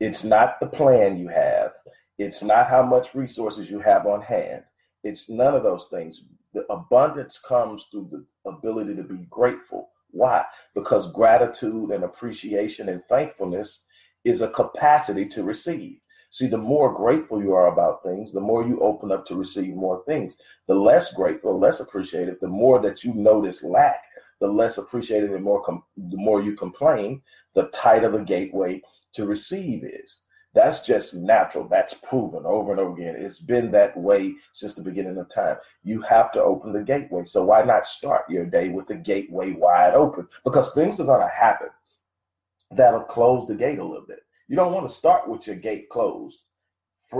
It's 0.00 0.24
not 0.24 0.60
the 0.60 0.66
plan 0.66 1.16
you 1.18 1.28
have. 1.28 1.72
It's 2.18 2.42
not 2.42 2.68
how 2.68 2.82
much 2.82 3.14
resources 3.14 3.70
you 3.70 3.80
have 3.80 4.06
on 4.06 4.20
hand. 4.20 4.64
It's 5.02 5.28
none 5.28 5.54
of 5.54 5.62
those 5.62 5.86
things. 5.88 6.22
The 6.52 6.70
abundance 6.72 7.38
comes 7.38 7.86
through 7.90 8.10
the 8.10 8.50
ability 8.50 8.94
to 8.96 9.02
be 9.02 9.26
grateful. 9.30 9.90
Why? 10.10 10.44
Because 10.74 11.10
gratitude 11.12 11.90
and 11.90 12.04
appreciation 12.04 12.88
and 12.88 13.02
thankfulness 13.04 13.84
is 14.24 14.40
a 14.40 14.48
capacity 14.48 15.26
to 15.26 15.42
receive. 15.42 15.98
See, 16.34 16.48
the 16.48 16.58
more 16.58 16.92
grateful 16.92 17.40
you 17.40 17.54
are 17.54 17.68
about 17.72 18.02
things, 18.02 18.32
the 18.32 18.40
more 18.40 18.66
you 18.66 18.80
open 18.80 19.12
up 19.12 19.24
to 19.26 19.36
receive 19.36 19.76
more 19.76 20.02
things. 20.04 20.36
The 20.66 20.74
less 20.74 21.12
grateful, 21.12 21.56
less 21.60 21.78
appreciative, 21.78 22.40
the 22.40 22.48
more 22.48 22.80
that 22.80 23.04
you 23.04 23.14
notice 23.14 23.62
lack, 23.62 24.02
the 24.40 24.48
less 24.48 24.76
appreciated 24.76 25.30
and 25.30 25.44
more 25.44 25.62
com- 25.62 25.84
the 25.96 26.16
more 26.16 26.42
you 26.42 26.56
complain, 26.56 27.22
the 27.54 27.68
tighter 27.68 28.08
the 28.08 28.24
gateway 28.24 28.82
to 29.12 29.26
receive 29.26 29.84
is. 29.84 30.22
That's 30.54 30.80
just 30.80 31.14
natural. 31.14 31.68
That's 31.68 31.94
proven 31.94 32.44
over 32.44 32.72
and 32.72 32.80
over 32.80 33.00
again. 33.00 33.14
It's 33.14 33.38
been 33.38 33.70
that 33.70 33.96
way 33.96 34.34
since 34.52 34.74
the 34.74 34.82
beginning 34.82 35.18
of 35.18 35.28
time. 35.28 35.58
You 35.84 36.00
have 36.00 36.32
to 36.32 36.42
open 36.42 36.72
the 36.72 36.82
gateway. 36.82 37.26
So 37.26 37.44
why 37.44 37.62
not 37.62 37.86
start 37.86 38.28
your 38.28 38.44
day 38.44 38.70
with 38.70 38.88
the 38.88 38.96
gateway 38.96 39.52
wide 39.52 39.94
open? 39.94 40.26
Because 40.42 40.74
things 40.74 40.98
are 40.98 41.04
going 41.06 41.20
to 41.20 41.28
happen 41.32 41.68
that'll 42.72 43.04
close 43.04 43.46
the 43.46 43.54
gate 43.54 43.78
a 43.78 43.84
little 43.84 44.04
bit. 44.04 44.24
You 44.48 44.56
don't 44.56 44.72
want 44.72 44.88
to 44.88 44.94
start 44.94 45.28
with 45.28 45.46
your 45.46 45.56
gate 45.56 45.88
closed 45.88 46.38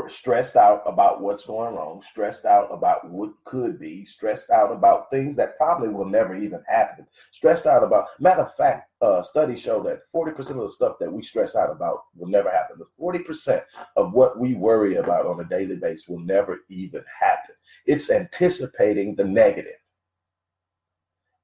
stressed 0.08 0.56
out 0.56 0.82
about 0.86 1.20
what's 1.20 1.44
going 1.46 1.74
wrong, 1.74 2.02
stressed 2.02 2.44
out 2.44 2.68
about 2.72 3.08
what 3.08 3.30
could 3.44 3.78
be, 3.78 4.04
stressed 4.04 4.50
out 4.50 4.72
about 4.72 5.10
things 5.10 5.36
that 5.36 5.56
probably 5.56 5.88
will 5.88 6.04
never 6.06 6.34
even 6.34 6.60
happen, 6.66 7.06
stressed 7.32 7.66
out 7.66 7.84
about, 7.84 8.08
matter 8.18 8.42
of 8.42 8.54
fact, 8.56 8.90
uh, 9.02 9.22
studies 9.22 9.60
show 9.60 9.82
that 9.82 10.00
40% 10.14 10.38
of 10.50 10.56
the 10.56 10.68
stuff 10.68 10.96
that 10.98 11.12
we 11.12 11.22
stress 11.22 11.54
out 11.54 11.70
about 11.70 12.04
will 12.16 12.28
never 12.28 12.50
happen. 12.50 12.78
The 12.78 12.86
40% 13.00 13.62
of 13.96 14.12
what 14.12 14.38
we 14.38 14.54
worry 14.54 14.96
about 14.96 15.26
on 15.26 15.40
a 15.40 15.48
daily 15.48 15.76
basis 15.76 16.08
will 16.08 16.20
never 16.20 16.60
even 16.68 17.04
happen. 17.20 17.54
It's 17.86 18.10
anticipating 18.10 19.14
the 19.14 19.24
negative. 19.24 19.72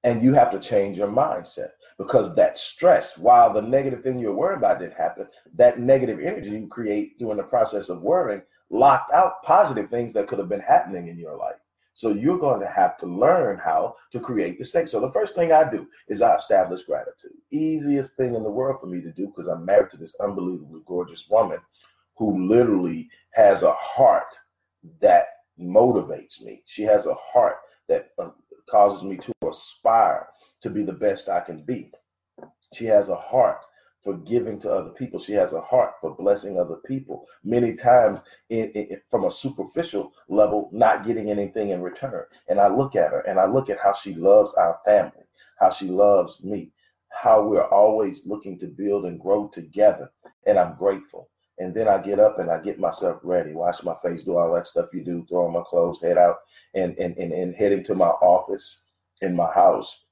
And 0.03 0.23
you 0.23 0.33
have 0.33 0.51
to 0.53 0.59
change 0.59 0.97
your 0.99 1.09
mindset 1.09 1.71
because 2.01 2.35
that 2.35 2.57
stress, 2.57 3.19
while 3.19 3.53
the 3.53 3.61
negative 3.61 4.03
thing 4.03 4.19
you're 4.19 4.33
worried 4.33 4.57
about 4.57 4.79
didn't 4.79 4.97
happen, 4.97 5.27
that 5.55 5.79
negative 5.79 6.19
energy 6.19 6.49
you 6.49 6.67
create 6.67 7.19
during 7.19 7.37
the 7.37 7.43
process 7.43 7.91
of 7.91 8.01
worrying 8.01 8.41
locked 8.71 9.13
out 9.13 9.43
positive 9.43 9.91
things 9.91 10.15
that 10.15 10.27
could 10.27 10.39
have 10.39 10.49
been 10.49 10.61
happening 10.61 11.09
in 11.09 11.19
your 11.19 11.37
life. 11.37 11.57
So 11.93 12.09
you're 12.09 12.39
going 12.39 12.61
to 12.63 12.67
have 12.69 12.97
to 13.01 13.07
learn 13.07 13.59
how 13.59 13.97
to 14.13 14.19
create 14.19 14.59
the 14.59 14.65
state. 14.65 14.89
So 14.89 14.99
the 14.99 15.11
first 15.11 15.35
thing 15.35 15.53
I 15.53 15.71
do 15.71 15.87
is 16.09 16.23
I 16.23 16.37
establish 16.37 16.85
gratitude. 16.85 17.33
Easiest 17.51 18.17
thing 18.17 18.35
in 18.35 18.45
the 18.45 18.51
world 18.51 18.81
for 18.81 18.87
me 18.87 19.03
to 19.03 19.13
do 19.13 19.27
because 19.27 19.47
I'm 19.47 19.67
married 19.67 19.91
to 19.91 19.99
this 19.99 20.17
unbelievably 20.21 20.81
gorgeous 20.87 21.29
woman 21.29 21.59
who 22.17 22.49
literally 22.49 23.11
has 23.33 23.63
a 23.63 23.73
heart 23.73 24.35
that 25.03 25.27
motivates 25.61 26.41
me. 26.41 26.63
She 26.65 26.83
has 26.85 27.05
a 27.05 27.15
heart 27.15 27.57
that 27.89 28.13
uh, 28.19 28.31
causes 28.71 29.05
me 29.05 29.19
to 29.19 29.33
aspire 29.47 30.29
to 30.63 30.71
be 30.71 30.83
the 30.83 30.93
best 30.93 31.29
I 31.29 31.41
can 31.41 31.63
be. 31.63 31.93
She 32.73 32.87
has 32.87 33.09
a 33.09 33.17
heart 33.17 33.61
for 34.03 34.17
giving 34.17 34.59
to 34.61 34.73
other 34.73 34.91
people. 34.91 35.21
She 35.21 35.33
has 35.35 35.53
a 35.53 35.61
heart 35.61 35.95
for 36.01 36.15
blessing 36.15 36.59
other 36.59 36.77
people. 36.77 37.27
Many 37.45 37.75
times, 37.75 38.21
in, 38.49 38.71
in, 38.71 39.01
from 39.11 39.25
a 39.25 39.31
superficial 39.31 40.13
level, 40.29 40.71
not 40.73 41.05
getting 41.05 41.31
anything 41.31 41.71
in 41.71 41.83
return. 41.83 42.25
And 42.49 42.59
I 42.61 42.69
look 42.69 42.97
at 42.97 43.11
her 43.11 43.21
and 43.21 43.39
I 43.39 43.47
look 43.47 43.69
at 43.69 43.79
how 43.79 43.93
she 43.93 44.15
loves 44.15 44.55
our 44.55 44.79
family, 44.85 45.25
how 45.59 45.71
she 45.71 45.87
loves 45.87 46.43
me, 46.43 46.73
how 47.11 47.43
we're 47.43 47.69
always 47.69 48.25
looking 48.25 48.59
to 48.61 48.67
build 48.67 49.05
and 49.05 49.21
grow 49.21 49.49
together. 49.49 50.11
And 50.47 50.59
I'm 50.59 50.77
grateful. 50.77 51.29
And 51.59 51.75
then 51.75 51.89
I 51.89 51.99
get 51.99 52.19
up 52.19 52.39
and 52.39 52.51
I 52.51 52.59
get 52.59 52.81
myself 52.81 53.21
ready, 53.23 53.53
wash 53.53 53.83
my 53.83 53.95
face, 54.03 54.23
do 54.23 54.39
all 54.39 54.55
that 54.55 54.67
stuff 54.67 54.95
you 54.95 55.05
do, 55.05 55.27
throw 55.29 55.47
on 55.47 55.53
my 55.53 55.63
clothes, 55.67 56.01
head 56.01 56.17
out, 56.17 56.39
and, 56.75 56.97
and, 56.99 57.17
and, 57.19 57.33
and 57.33 57.55
heading 57.55 57.85
to 57.85 57.95
my 57.95 58.09
office 58.09 58.81
in 59.21 59.37
my 59.37 59.53
house 59.53 60.05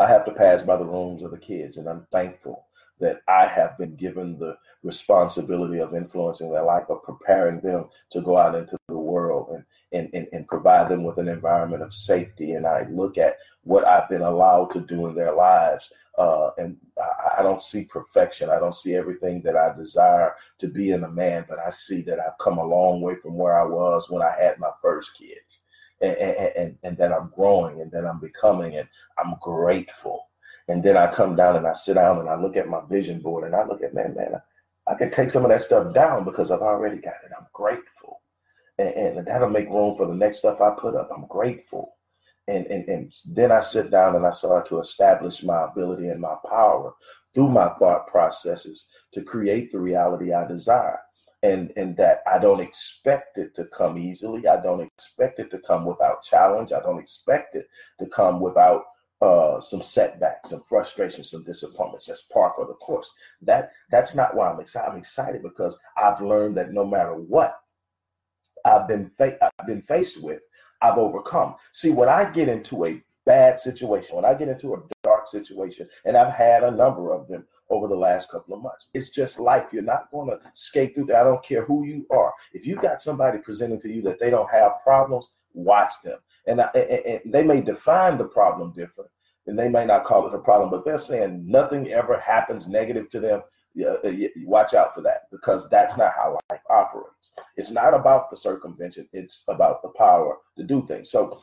I 0.00 0.06
have 0.06 0.24
to 0.24 0.32
pass 0.32 0.62
by 0.62 0.76
the 0.76 0.86
rooms 0.86 1.22
of 1.22 1.30
the 1.30 1.36
kids, 1.36 1.76
and 1.76 1.86
I'm 1.86 2.06
thankful 2.10 2.64
that 3.00 3.20
I 3.28 3.46
have 3.46 3.76
been 3.76 3.96
given 3.96 4.38
the 4.38 4.56
responsibility 4.82 5.78
of 5.78 5.94
influencing 5.94 6.50
their 6.50 6.64
life, 6.64 6.88
of 6.88 7.02
preparing 7.02 7.60
them 7.60 7.84
to 8.10 8.22
go 8.22 8.38
out 8.38 8.54
into 8.54 8.78
the 8.88 8.96
world 8.96 9.50
and, 9.50 9.64
and, 9.92 10.08
and, 10.14 10.26
and 10.32 10.48
provide 10.48 10.88
them 10.88 11.04
with 11.04 11.18
an 11.18 11.28
environment 11.28 11.82
of 11.82 11.92
safety. 11.92 12.52
And 12.52 12.66
I 12.66 12.86
look 12.90 13.18
at 13.18 13.36
what 13.64 13.86
I've 13.86 14.08
been 14.08 14.22
allowed 14.22 14.70
to 14.72 14.80
do 14.80 15.06
in 15.06 15.14
their 15.14 15.34
lives, 15.34 15.90
uh, 16.16 16.50
and 16.56 16.78
I, 16.98 17.40
I 17.40 17.42
don't 17.42 17.62
see 17.62 17.84
perfection. 17.84 18.48
I 18.48 18.58
don't 18.58 18.74
see 18.74 18.94
everything 18.94 19.42
that 19.42 19.56
I 19.56 19.76
desire 19.76 20.34
to 20.60 20.68
be 20.68 20.92
in 20.92 21.04
a 21.04 21.10
man, 21.10 21.44
but 21.46 21.58
I 21.58 21.68
see 21.68 22.00
that 22.02 22.18
I've 22.20 22.38
come 22.38 22.56
a 22.56 22.66
long 22.66 23.02
way 23.02 23.16
from 23.16 23.34
where 23.34 23.60
I 23.60 23.66
was 23.66 24.08
when 24.08 24.22
I 24.22 24.34
had 24.40 24.58
my 24.58 24.70
first 24.80 25.18
kids 25.18 25.60
and, 26.00 26.16
and, 26.16 26.78
and 26.82 26.96
then 26.96 27.12
I'm 27.12 27.30
growing 27.34 27.80
and 27.80 27.90
that 27.92 28.06
I'm 28.06 28.20
becoming 28.20 28.76
and 28.76 28.88
I'm 29.18 29.36
grateful. 29.40 30.28
And 30.68 30.82
then 30.82 30.96
I 30.96 31.12
come 31.12 31.36
down 31.36 31.56
and 31.56 31.66
I 31.66 31.72
sit 31.72 31.94
down 31.94 32.20
and 32.20 32.28
I 32.28 32.36
look 32.40 32.56
at 32.56 32.68
my 32.68 32.80
vision 32.88 33.20
board 33.20 33.44
and 33.44 33.54
I 33.54 33.66
look 33.66 33.82
at, 33.82 33.94
man, 33.94 34.14
man, 34.14 34.34
I, 34.88 34.92
I 34.92 34.94
can 34.96 35.10
take 35.10 35.30
some 35.30 35.44
of 35.44 35.50
that 35.50 35.62
stuff 35.62 35.92
down 35.94 36.24
because 36.24 36.50
I've 36.50 36.60
already 36.60 36.98
got 36.98 37.14
it. 37.24 37.32
I'm 37.38 37.46
grateful. 37.52 38.20
And, 38.78 39.18
and 39.18 39.26
that'll 39.26 39.50
make 39.50 39.68
room 39.68 39.96
for 39.96 40.06
the 40.06 40.14
next 40.14 40.38
stuff 40.38 40.60
I 40.60 40.70
put 40.78 40.94
up. 40.94 41.10
I'm 41.14 41.26
grateful. 41.26 41.96
And, 42.48 42.66
and, 42.66 42.88
and 42.88 43.12
then 43.34 43.52
I 43.52 43.60
sit 43.60 43.90
down 43.90 44.16
and 44.16 44.26
I 44.26 44.30
start 44.30 44.68
to 44.68 44.80
establish 44.80 45.42
my 45.42 45.64
ability 45.64 46.08
and 46.08 46.20
my 46.20 46.36
power 46.48 46.94
through 47.34 47.48
my 47.48 47.68
thought 47.78 48.06
processes 48.08 48.88
to 49.14 49.22
create 49.22 49.70
the 49.70 49.78
reality 49.78 50.32
I 50.32 50.46
desire 50.46 51.00
and 51.42 51.72
and 51.76 51.96
that 51.96 52.22
I 52.26 52.38
don't 52.38 52.60
expect 52.60 53.38
it 53.38 53.54
to 53.54 53.64
come 53.66 53.98
easily. 53.98 54.46
I 54.46 54.60
don't 54.62 54.80
expect 54.80 55.38
it 55.38 55.50
to 55.50 55.58
come 55.58 55.84
without 55.86 56.22
challenge. 56.22 56.72
I 56.72 56.80
don't 56.80 56.98
expect 56.98 57.54
it 57.54 57.66
to 57.98 58.06
come 58.06 58.40
without 58.40 58.84
uh, 59.22 59.60
some 59.60 59.82
setbacks, 59.82 60.50
some 60.50 60.62
frustrations, 60.62 61.30
some 61.30 61.44
disappointments. 61.44 62.06
That's 62.06 62.22
part 62.22 62.54
of 62.58 62.68
the 62.68 62.74
course. 62.74 63.10
That 63.42 63.72
that's 63.90 64.14
not 64.14 64.34
why 64.34 64.50
I'm 64.50 64.60
excited. 64.60 64.90
I'm 64.90 64.98
excited 64.98 65.42
because 65.42 65.78
I've 65.96 66.20
learned 66.20 66.56
that 66.56 66.72
no 66.72 66.84
matter 66.84 67.14
what 67.14 67.60
I've 68.64 68.88
been 68.88 69.10
fa- 69.16 69.38
I've 69.42 69.66
been 69.66 69.82
faced 69.82 70.22
with, 70.22 70.42
I've 70.82 70.98
overcome. 70.98 71.56
See, 71.72 71.90
when 71.90 72.08
I 72.08 72.30
get 72.30 72.48
into 72.48 72.86
a 72.86 73.02
bad 73.26 73.60
situation, 73.60 74.16
when 74.16 74.24
I 74.24 74.34
get 74.34 74.48
into 74.48 74.74
a 74.74 74.80
situation, 75.30 75.88
and 76.04 76.16
I've 76.16 76.32
had 76.32 76.64
a 76.64 76.70
number 76.70 77.12
of 77.12 77.28
them 77.28 77.46
over 77.70 77.86
the 77.86 77.94
last 77.94 78.28
couple 78.30 78.54
of 78.54 78.62
months. 78.62 78.88
It's 78.94 79.10
just 79.10 79.38
life. 79.38 79.66
You're 79.72 79.82
not 79.82 80.10
going 80.10 80.28
to 80.28 80.40
skate 80.54 80.94
through 80.94 81.06
that. 81.06 81.20
I 81.20 81.24
don't 81.24 81.42
care 81.42 81.64
who 81.64 81.84
you 81.84 82.06
are. 82.10 82.32
If 82.52 82.66
you 82.66 82.76
got 82.76 83.00
somebody 83.00 83.38
presenting 83.38 83.80
to 83.80 83.88
you 83.92 84.02
that 84.02 84.18
they 84.18 84.28
don't 84.30 84.50
have 84.50 84.82
problems, 84.82 85.30
watch 85.54 85.94
them. 86.02 86.18
And, 86.46 86.60
and, 86.60 86.74
and 86.74 87.20
they 87.32 87.44
may 87.44 87.60
define 87.60 88.18
the 88.18 88.24
problem 88.24 88.72
different, 88.72 89.10
and 89.46 89.58
they 89.58 89.68
may 89.68 89.84
not 89.84 90.04
call 90.04 90.26
it 90.26 90.34
a 90.34 90.38
problem, 90.38 90.70
but 90.70 90.84
they're 90.84 90.98
saying 90.98 91.44
nothing 91.46 91.92
ever 91.92 92.18
happens 92.18 92.68
negative 92.68 93.08
to 93.10 93.20
them. 93.20 93.42
Uh, 93.80 94.08
yeah, 94.08 94.28
watch 94.44 94.74
out 94.74 94.94
for 94.96 95.00
that 95.00 95.28
because 95.30 95.70
that's 95.70 95.96
not 95.96 96.12
how 96.16 96.36
life 96.50 96.60
operates. 96.68 97.30
It's 97.56 97.70
not 97.70 97.94
about 97.94 98.28
the 98.28 98.36
circumvention, 98.36 99.08
it's 99.12 99.44
about 99.46 99.82
the 99.82 99.90
power 99.90 100.38
to 100.58 100.64
do 100.64 100.84
things. 100.88 101.10
So, 101.10 101.40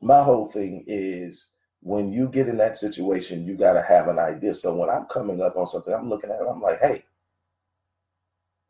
my 0.00 0.22
whole 0.22 0.46
thing 0.46 0.82
is 0.86 1.46
when 1.82 2.12
you 2.12 2.28
get 2.28 2.48
in 2.48 2.56
that 2.58 2.76
situation, 2.76 3.44
you 3.44 3.56
got 3.56 3.72
to 3.72 3.82
have 3.82 4.08
an 4.08 4.18
idea. 4.18 4.54
So 4.54 4.74
when 4.74 4.88
I'm 4.88 5.06
coming 5.06 5.42
up 5.42 5.56
on 5.56 5.66
something, 5.66 5.92
I'm 5.92 6.08
looking 6.08 6.30
at 6.30 6.40
it, 6.40 6.46
I'm 6.48 6.60
like, 6.60 6.80
hey, 6.80 7.04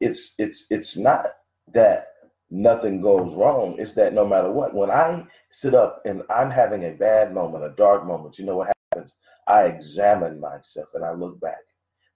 it's 0.00 0.34
it's 0.38 0.64
it's 0.70 0.96
not 0.96 1.36
that 1.72 2.08
nothing 2.50 3.00
goes 3.00 3.34
wrong. 3.34 3.76
It's 3.78 3.92
that 3.92 4.14
no 4.14 4.26
matter 4.26 4.50
what, 4.50 4.74
when 4.74 4.90
I 4.90 5.24
sit 5.50 5.74
up 5.74 6.02
and 6.04 6.22
I'm 6.30 6.50
having 6.50 6.84
a 6.84 6.92
bad 6.92 7.32
moment, 7.32 7.64
a 7.64 7.70
dark 7.76 8.06
moment, 8.06 8.38
you 8.38 8.46
know 8.46 8.56
what 8.56 8.74
happens? 8.92 9.14
I 9.46 9.64
examine 9.64 10.40
myself 10.40 10.88
and 10.94 11.04
I 11.04 11.12
look 11.12 11.40
back. 11.40 11.58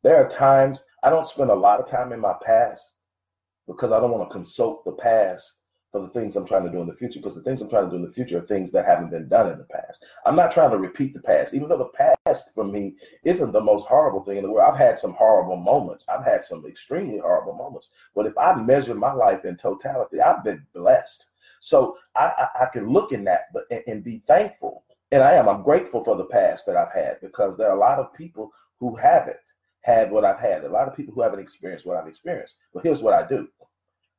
There 0.03 0.17
are 0.17 0.29
times 0.29 0.83
I 1.03 1.11
don't 1.11 1.26
spend 1.26 1.50
a 1.50 1.55
lot 1.55 1.81
of 1.81 1.87
time 1.87 2.12
in 2.12 2.21
my 2.21 2.35
past 2.45 2.95
because 3.67 3.93
I 3.93 4.00
don't 4.00 4.11
want 4.12 4.29
to 4.29 4.33
consult 4.33 4.85
the 4.85 4.93
past 4.93 5.57
for 5.97 6.03
the 6.03 6.09
things 6.09 6.37
I'm 6.37 6.47
trying 6.47 6.65
to 6.65 6.71
do 6.71 6.83
in 6.83 6.87
the 6.87 6.95
future 6.95 7.19
because 7.19 7.35
the 7.35 7.41
things 7.41 7.62
I'm 7.62 7.71
trying 7.71 7.87
to 7.87 7.91
do 7.91 7.97
in 7.97 8.03
the 8.03 8.12
future 8.12 8.37
are 8.37 8.47
things 8.47 8.71
that 8.73 8.85
haven't 8.85 9.11
been 9.11 9.29
done 9.29 9.50
in 9.50 9.57
the 9.57 9.65
past. 9.65 10.05
I'm 10.26 10.37
not 10.37 10.50
trying 10.50 10.71
to 10.73 10.76
repeat 10.76 11.15
the 11.15 11.23
past, 11.23 11.55
even 11.55 11.69
though 11.69 11.79
the 11.79 12.12
past 12.26 12.50
for 12.55 12.65
me 12.65 12.97
isn't 13.25 13.53
the 13.53 13.62
most 13.62 13.87
horrible 13.87 14.23
thing 14.23 14.37
in 14.37 14.43
the 14.43 14.50
world. 14.50 14.71
I've 14.71 14.79
had 14.79 14.99
some 14.99 15.15
horrible 15.15 15.57
moments. 15.57 16.05
I've 16.07 16.25
had 16.25 16.45
some 16.45 16.67
extremely 16.67 17.19
horrible 17.19 17.55
moments. 17.55 17.88
But 18.15 18.26
if 18.26 18.37
I 18.37 18.55
measure 18.57 18.95
my 18.95 19.12
life 19.12 19.47
in 19.47 19.57
totality, 19.57 20.21
I've 20.21 20.45
been 20.45 20.67
blessed. 20.75 21.31
So 21.61 21.97
I, 22.15 22.26
I, 22.37 22.65
I 22.65 22.67
can 22.67 22.93
look 22.93 23.12
in 23.12 23.25
that 23.25 23.47
but 23.55 23.65
and, 23.71 23.83
and 23.87 24.05
be 24.05 24.23
thankful. 24.26 24.85
And 25.12 25.23
I 25.23 25.33
am. 25.33 25.49
I'm 25.49 25.62
grateful 25.62 26.05
for 26.05 26.17
the 26.17 26.26
past 26.26 26.67
that 26.67 26.76
I've 26.76 26.93
had 26.93 27.21
because 27.23 27.57
there 27.57 27.71
are 27.71 27.76
a 27.76 27.81
lot 27.81 27.99
of 27.99 28.12
people 28.12 28.53
who 28.81 28.97
haven't 28.97 29.38
had 29.81 30.11
what 30.11 30.26
I've 30.26 30.41
had. 30.41 30.62
A 30.65 30.69
lot 30.69 30.88
of 30.88 30.95
people 30.95 31.15
who 31.15 31.23
haven't 31.23 31.41
experienced 31.41 31.87
what 31.87 31.97
I've 31.97 32.09
experienced. 32.09 32.57
But 32.75 32.83
here's 32.83 33.00
what 33.00 33.15
I 33.15 33.26
do. 33.26 33.49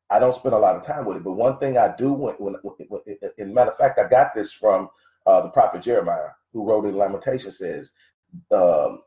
I 0.09 0.19
don't 0.19 0.35
spend 0.35 0.55
a 0.55 0.59
lot 0.59 0.75
of 0.75 0.85
time 0.85 1.05
with 1.05 1.17
it. 1.17 1.23
But 1.23 1.33
one 1.33 1.57
thing 1.57 1.77
I 1.77 1.93
do, 1.95 2.13
when, 2.13 2.35
when, 2.35 2.55
when 2.61 3.01
in 3.37 3.53
matter 3.53 3.71
of 3.71 3.77
fact, 3.77 3.99
I 3.99 4.07
got 4.07 4.33
this 4.33 4.51
from 4.51 4.89
uh, 5.25 5.41
the 5.41 5.49
prophet 5.49 5.81
Jeremiah, 5.81 6.29
who 6.53 6.67
wrote 6.67 6.85
in 6.85 6.95
Lamentation, 6.95 7.51
says, 7.51 7.91
um, 8.51 9.01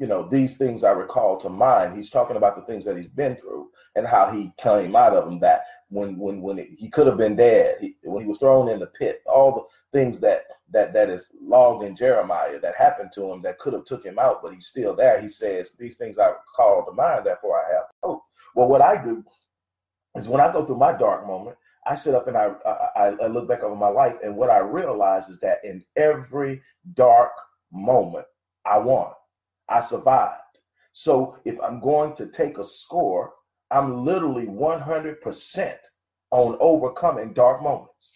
you 0.00 0.06
know, 0.06 0.26
these 0.26 0.56
things 0.56 0.82
I 0.82 0.92
recall 0.92 1.36
to 1.36 1.50
mind. 1.50 1.94
He's 1.94 2.10
talking 2.10 2.36
about 2.36 2.56
the 2.56 2.62
things 2.62 2.86
that 2.86 2.96
he's 2.96 3.08
been 3.08 3.36
through 3.36 3.68
and 3.96 4.06
how 4.06 4.32
he 4.32 4.50
came 4.56 4.96
out 4.96 5.12
of 5.12 5.26
them. 5.26 5.38
That 5.40 5.64
when 5.90 6.16
when 6.18 6.40
when 6.40 6.58
it, 6.58 6.68
he 6.76 6.88
could 6.88 7.06
have 7.06 7.18
been 7.18 7.36
dead, 7.36 7.76
he, 7.80 7.96
when 8.02 8.22
he 8.22 8.28
was 8.28 8.38
thrown 8.38 8.70
in 8.70 8.80
the 8.80 8.86
pit, 8.86 9.20
all 9.26 9.54
the 9.54 9.98
things 9.98 10.18
that 10.20 10.44
that 10.70 10.94
that 10.94 11.10
is 11.10 11.26
logged 11.38 11.84
in 11.84 11.94
Jeremiah 11.94 12.58
that 12.60 12.76
happened 12.76 13.12
to 13.12 13.30
him 13.30 13.42
that 13.42 13.58
could 13.58 13.74
have 13.74 13.84
took 13.84 14.02
him 14.02 14.18
out, 14.18 14.42
but 14.42 14.54
he's 14.54 14.68
still 14.68 14.96
there. 14.96 15.20
He 15.20 15.28
says, 15.28 15.72
"These 15.72 15.98
things 15.98 16.16
I 16.16 16.28
recall 16.28 16.86
to 16.86 16.92
mind, 16.92 17.26
therefore 17.26 17.60
I 17.60 17.74
have 17.74 17.84
hope." 18.02 18.22
Well, 18.54 18.68
what 18.68 18.80
I 18.80 19.02
do 19.04 19.22
is 20.16 20.28
when 20.28 20.40
I 20.40 20.52
go 20.52 20.64
through 20.64 20.78
my 20.78 20.92
dark 20.92 21.26
moment, 21.26 21.56
I 21.86 21.94
sit 21.94 22.14
up 22.14 22.28
and 22.28 22.36
I, 22.36 22.52
I 22.94 23.14
I 23.22 23.26
look 23.26 23.48
back 23.48 23.62
over 23.62 23.74
my 23.74 23.88
life, 23.88 24.16
and 24.22 24.36
what 24.36 24.50
I 24.50 24.58
realize 24.58 25.28
is 25.28 25.40
that 25.40 25.64
in 25.64 25.84
every 25.96 26.62
dark 26.94 27.32
moment, 27.72 28.26
I 28.66 28.78
won. 28.78 29.12
I 29.68 29.80
survived. 29.80 30.40
So 30.92 31.36
if 31.44 31.58
I'm 31.60 31.80
going 31.80 32.14
to 32.14 32.26
take 32.26 32.58
a 32.58 32.64
score, 32.64 33.32
I'm 33.70 34.04
literally 34.04 34.46
100% 34.46 35.76
on 36.32 36.56
overcoming 36.60 37.32
dark 37.32 37.62
moments. 37.62 38.14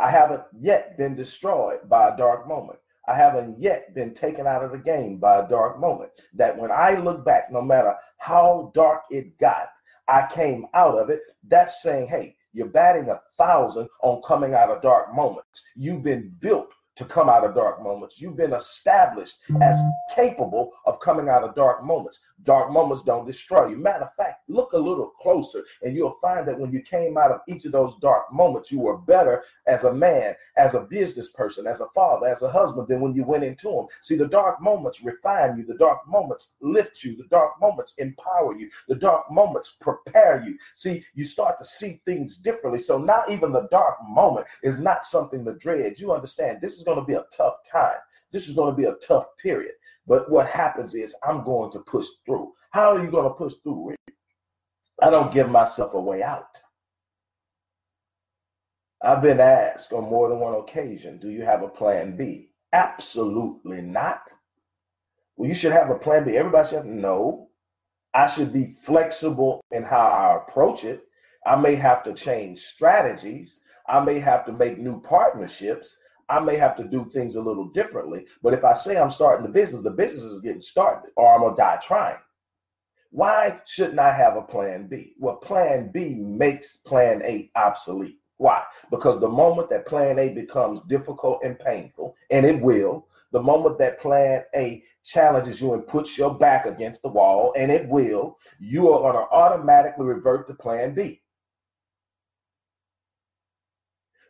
I 0.00 0.10
haven't 0.10 0.42
yet 0.58 0.96
been 0.96 1.14
destroyed 1.14 1.88
by 1.88 2.08
a 2.08 2.16
dark 2.16 2.48
moment. 2.48 2.78
I 3.06 3.14
haven't 3.14 3.60
yet 3.60 3.94
been 3.94 4.14
taken 4.14 4.46
out 4.46 4.64
of 4.64 4.72
the 4.72 4.78
game 4.78 5.18
by 5.18 5.38
a 5.38 5.48
dark 5.48 5.78
moment. 5.78 6.10
That 6.34 6.56
when 6.56 6.70
I 6.70 6.94
look 6.94 7.24
back, 7.24 7.52
no 7.52 7.60
matter 7.60 7.94
how 8.18 8.72
dark 8.74 9.02
it 9.10 9.38
got, 9.38 9.68
I 10.10 10.28
came 10.30 10.66
out 10.74 10.98
of 10.98 11.08
it. 11.08 11.20
That's 11.46 11.82
saying, 11.82 12.08
hey, 12.08 12.34
you're 12.52 12.66
batting 12.66 13.08
a 13.08 13.20
thousand 13.38 13.88
on 14.02 14.20
coming 14.26 14.54
out 14.54 14.70
of 14.70 14.82
dark 14.82 15.14
moments. 15.14 15.62
You've 15.76 16.02
been 16.02 16.34
built 16.40 16.72
to 17.00 17.06
come 17.06 17.30
out 17.30 17.44
of 17.44 17.54
dark 17.54 17.82
moments. 17.82 18.20
You've 18.20 18.36
been 18.36 18.52
established 18.52 19.38
as 19.62 19.80
capable 20.14 20.72
of 20.84 21.00
coming 21.00 21.30
out 21.30 21.42
of 21.42 21.54
dark 21.54 21.82
moments. 21.82 22.20
Dark 22.44 22.70
moments 22.70 23.02
don't 23.02 23.26
destroy 23.26 23.68
you. 23.68 23.76
Matter 23.76 24.04
of 24.04 24.14
fact, 24.16 24.48
look 24.48 24.72
a 24.72 24.78
little 24.78 25.08
closer 25.08 25.64
and 25.82 25.94
you'll 25.94 26.18
find 26.22 26.46
that 26.48 26.58
when 26.58 26.72
you 26.72 26.82
came 26.82 27.18
out 27.18 27.30
of 27.30 27.40
each 27.48 27.64
of 27.64 27.72
those 27.72 27.96
dark 27.96 28.32
moments, 28.32 28.70
you 28.70 28.80
were 28.80 28.96
better 28.96 29.42
as 29.66 29.84
a 29.84 29.92
man, 29.92 30.34
as 30.56 30.74
a 30.74 30.80
business 30.80 31.30
person, 31.30 31.66
as 31.66 31.80
a 31.80 31.88
father, 31.94 32.26
as 32.26 32.42
a 32.42 32.50
husband 32.50 32.88
than 32.88 33.00
when 33.00 33.14
you 33.14 33.24
went 33.24 33.44
into 33.44 33.70
them. 33.70 33.86
See, 34.02 34.16
the 34.16 34.28
dark 34.28 34.60
moments 34.60 35.02
refine 35.02 35.58
you, 35.58 35.64
the 35.64 35.74
dark 35.74 36.06
moments 36.06 36.52
lift 36.60 37.02
you, 37.04 37.16
the 37.16 37.28
dark 37.28 37.60
moments 37.60 37.94
empower 37.98 38.56
you, 38.56 38.70
the 38.88 38.94
dark 38.94 39.30
moments 39.30 39.76
prepare 39.80 40.42
you. 40.46 40.56
See, 40.74 41.04
you 41.14 41.24
start 41.24 41.58
to 41.58 41.64
see 41.64 42.00
things 42.06 42.38
differently. 42.38 42.80
So 42.80 42.98
now 42.98 43.24
even 43.28 43.52
the 43.52 43.68
dark 43.70 43.96
moment 44.06 44.46
is 44.62 44.78
not 44.78 45.04
something 45.04 45.44
to 45.44 45.54
dread. 45.54 45.98
You 45.98 46.12
understand 46.12 46.60
this 46.60 46.74
is 46.74 46.84
going 46.94 47.04
to 47.04 47.12
be 47.12 47.18
a 47.18 47.24
tough 47.36 47.56
time. 47.70 47.98
This 48.32 48.48
is 48.48 48.54
going 48.54 48.74
to 48.74 48.76
be 48.76 48.88
a 48.88 48.94
tough 49.06 49.26
period. 49.42 49.72
But 50.06 50.30
what 50.30 50.48
happens 50.48 50.94
is 50.94 51.14
I'm 51.26 51.44
going 51.44 51.72
to 51.72 51.80
push 51.80 52.06
through. 52.26 52.52
How 52.70 52.94
are 52.94 53.04
you 53.04 53.10
going 53.10 53.28
to 53.28 53.34
push 53.34 53.54
through? 53.62 53.94
I 55.02 55.10
don't 55.10 55.32
give 55.32 55.48
myself 55.48 55.94
a 55.94 56.00
way 56.00 56.22
out. 56.22 56.58
I've 59.02 59.22
been 59.22 59.40
asked 59.40 59.92
on 59.92 60.04
more 60.04 60.28
than 60.28 60.40
one 60.40 60.54
occasion, 60.54 61.18
do 61.18 61.30
you 61.30 61.42
have 61.42 61.62
a 61.62 61.68
plan 61.68 62.16
B? 62.16 62.52
Absolutely 62.72 63.80
not. 63.80 64.30
Well, 65.36 65.48
you 65.48 65.54
should 65.54 65.72
have 65.72 65.90
a 65.90 65.94
plan 65.94 66.24
B. 66.24 66.36
Everybody 66.36 66.68
should 66.68 66.76
have, 66.76 66.86
no. 66.86 67.48
I 68.12 68.26
should 68.26 68.52
be 68.52 68.76
flexible 68.82 69.62
in 69.70 69.84
how 69.84 70.06
I 70.06 70.36
approach 70.36 70.84
it. 70.84 71.04
I 71.46 71.56
may 71.56 71.76
have 71.76 72.02
to 72.04 72.12
change 72.12 72.66
strategies. 72.66 73.60
I 73.88 74.00
may 74.00 74.18
have 74.18 74.44
to 74.46 74.52
make 74.52 74.78
new 74.78 75.00
partnerships. 75.00 75.96
I 76.30 76.40
may 76.40 76.56
have 76.56 76.76
to 76.76 76.84
do 76.84 77.10
things 77.12 77.36
a 77.36 77.40
little 77.40 77.68
differently. 77.68 78.26
But 78.42 78.54
if 78.54 78.64
I 78.64 78.72
say 78.72 78.96
I'm 78.96 79.10
starting 79.10 79.44
the 79.44 79.52
business, 79.52 79.82
the 79.82 79.90
business 79.90 80.22
is 80.22 80.40
getting 80.40 80.60
started, 80.60 81.10
or 81.16 81.34
I'm 81.34 81.40
gonna 81.40 81.56
die 81.56 81.78
trying. 81.82 82.18
Why 83.10 83.60
shouldn't 83.66 83.98
I 83.98 84.12
have 84.12 84.36
a 84.36 84.42
plan 84.42 84.86
B? 84.86 85.14
Well, 85.18 85.36
plan 85.36 85.90
B 85.92 86.14
makes 86.14 86.76
plan 86.76 87.22
A 87.22 87.50
obsolete. 87.56 88.18
Why? 88.36 88.62
Because 88.90 89.20
the 89.20 89.28
moment 89.28 89.68
that 89.70 89.86
plan 89.86 90.18
A 90.18 90.28
becomes 90.30 90.80
difficult 90.88 91.40
and 91.44 91.58
painful, 91.58 92.14
and 92.30 92.46
it 92.46 92.60
will, 92.60 93.08
the 93.32 93.42
moment 93.42 93.78
that 93.78 94.00
plan 94.00 94.44
A 94.54 94.82
challenges 95.04 95.60
you 95.60 95.74
and 95.74 95.86
puts 95.86 96.16
your 96.16 96.34
back 96.34 96.66
against 96.66 97.02
the 97.02 97.08
wall, 97.08 97.52
and 97.56 97.70
it 97.70 97.88
will, 97.88 98.38
you 98.58 98.90
are 98.92 99.00
going 99.00 99.14
to 99.14 99.30
automatically 99.32 100.06
revert 100.06 100.46
to 100.48 100.54
plan 100.54 100.94
B. 100.94 101.19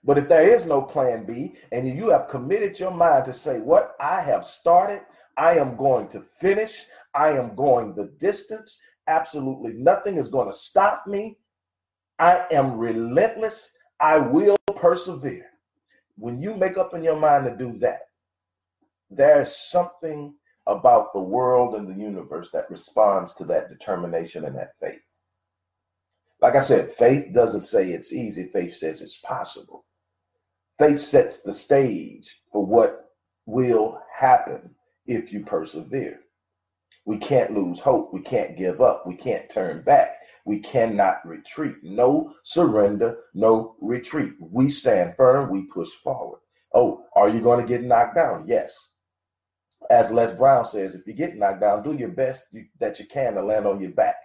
But 0.02 0.16
if 0.18 0.28
there 0.28 0.46
is 0.46 0.64
no 0.64 0.80
plan 0.80 1.26
B 1.26 1.56
and 1.72 1.86
you 1.86 2.08
have 2.10 2.28
committed 2.28 2.78
your 2.78 2.90
mind 2.90 3.26
to 3.26 3.34
say, 3.34 3.60
What 3.60 3.96
I 4.00 4.22
have 4.22 4.46
started, 4.46 5.02
I 5.36 5.58
am 5.58 5.76
going 5.76 6.08
to 6.08 6.20
finish, 6.20 6.84
I 7.14 7.30
am 7.30 7.54
going 7.54 7.94
the 7.94 8.12
distance, 8.18 8.78
absolutely 9.06 9.74
nothing 9.74 10.16
is 10.16 10.28
going 10.28 10.46
to 10.46 10.56
stop 10.56 11.06
me. 11.06 11.38
I 12.18 12.46
am 12.50 12.78
relentless, 12.78 13.70
I 14.00 14.18
will 14.18 14.56
persevere. 14.76 15.46
When 16.16 16.40
you 16.40 16.54
make 16.54 16.78
up 16.78 16.94
in 16.94 17.02
your 17.02 17.18
mind 17.18 17.44
to 17.44 17.56
do 17.56 17.78
that, 17.80 18.02
there's 19.10 19.54
something 19.56 20.34
about 20.66 21.12
the 21.12 21.20
world 21.20 21.74
and 21.74 21.88
the 21.88 22.00
universe 22.00 22.50
that 22.52 22.70
responds 22.70 23.34
to 23.34 23.44
that 23.44 23.68
determination 23.68 24.44
and 24.44 24.56
that 24.56 24.78
faith. 24.80 25.00
Like 26.40 26.54
I 26.54 26.60
said, 26.60 26.92
faith 26.92 27.32
doesn't 27.32 27.62
say 27.62 27.90
it's 27.90 28.12
easy, 28.12 28.44
faith 28.44 28.74
says 28.76 29.00
it's 29.00 29.18
possible. 29.18 29.84
Faith 30.80 31.00
sets 31.00 31.42
the 31.42 31.52
stage 31.52 32.40
for 32.50 32.64
what 32.64 33.10
will 33.44 34.00
happen 34.16 34.74
if 35.04 35.30
you 35.30 35.44
persevere. 35.44 36.20
We 37.04 37.18
can't 37.18 37.52
lose 37.52 37.78
hope. 37.78 38.14
We 38.14 38.22
can't 38.22 38.56
give 38.56 38.80
up. 38.80 39.06
We 39.06 39.14
can't 39.14 39.50
turn 39.50 39.82
back. 39.82 40.16
We 40.46 40.58
cannot 40.58 41.18
retreat. 41.26 41.74
No 41.82 42.32
surrender, 42.44 43.18
no 43.34 43.76
retreat. 43.82 44.32
We 44.40 44.70
stand 44.70 45.16
firm. 45.18 45.50
We 45.50 45.66
push 45.66 45.90
forward. 46.02 46.40
Oh, 46.72 47.04
are 47.14 47.28
you 47.28 47.42
going 47.42 47.60
to 47.60 47.68
get 47.70 47.84
knocked 47.84 48.14
down? 48.14 48.46
Yes. 48.48 48.74
As 49.90 50.10
Les 50.10 50.32
Brown 50.32 50.64
says, 50.64 50.94
if 50.94 51.06
you 51.06 51.12
get 51.12 51.36
knocked 51.36 51.60
down, 51.60 51.82
do 51.82 51.92
your 51.92 52.08
best 52.08 52.44
that 52.78 52.98
you 52.98 53.04
can 53.04 53.34
to 53.34 53.44
land 53.44 53.66
on 53.66 53.82
your 53.82 53.90
back. 53.90 54.16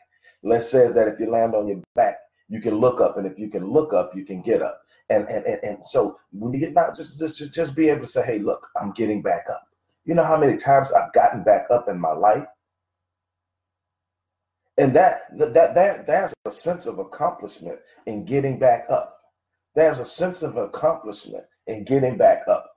Les 0.42 0.72
says 0.72 0.94
that 0.94 1.10
if 1.10 1.20
you 1.20 1.30
land 1.30 1.54
on 1.54 1.68
your 1.68 1.82
back, 1.96 2.16
you 2.48 2.62
can 2.62 2.76
look 2.76 3.02
up, 3.02 3.18
and 3.18 3.28
if 3.28 3.38
you 3.38 3.50
can 3.50 3.70
look 3.70 3.92
up, 3.92 4.16
you 4.16 4.24
can 4.24 4.42
get 4.42 4.62
up. 4.62 4.80
And, 5.10 5.28
and, 5.30 5.46
and, 5.46 5.60
and 5.64 5.78
so 5.86 6.18
when 6.32 6.54
you 6.54 6.60
get 6.60 6.74
back, 6.74 6.96
just, 6.96 7.20
just, 7.20 7.38
just, 7.38 7.54
just 7.54 7.76
be 7.76 7.90
able 7.90 8.02
to 8.02 8.08
say, 8.08 8.26
hey, 8.26 8.40
look, 8.40 8.68
I'm 8.80 8.92
getting 8.92 9.22
back 9.22 9.46
up. 9.50 9.68
You 10.06 10.16
know 10.16 10.24
how 10.24 10.38
many 10.38 10.58
times 10.58 10.92
I've 10.92 11.14
gotten 11.14 11.44
back 11.44 11.68
up 11.70 11.88
in 11.90 12.00
my 12.00 12.14
life? 12.14 12.46
And 14.78 14.96
that, 14.96 15.24
that, 15.38 15.74
that, 15.76 16.06
that's 16.08 16.34
a 16.46 16.52
sense 16.52 16.86
of 16.86 17.00
accomplishment 17.00 17.80
in 18.06 18.26
getting 18.26 18.60
back 18.60 18.86
up. 18.90 19.20
There's 19.74 20.00
a 20.00 20.06
sense 20.06 20.42
of 20.42 20.58
accomplishment 20.58 21.46
in 21.68 21.86
getting 21.86 22.18
back 22.18 22.44
up. 22.48 22.72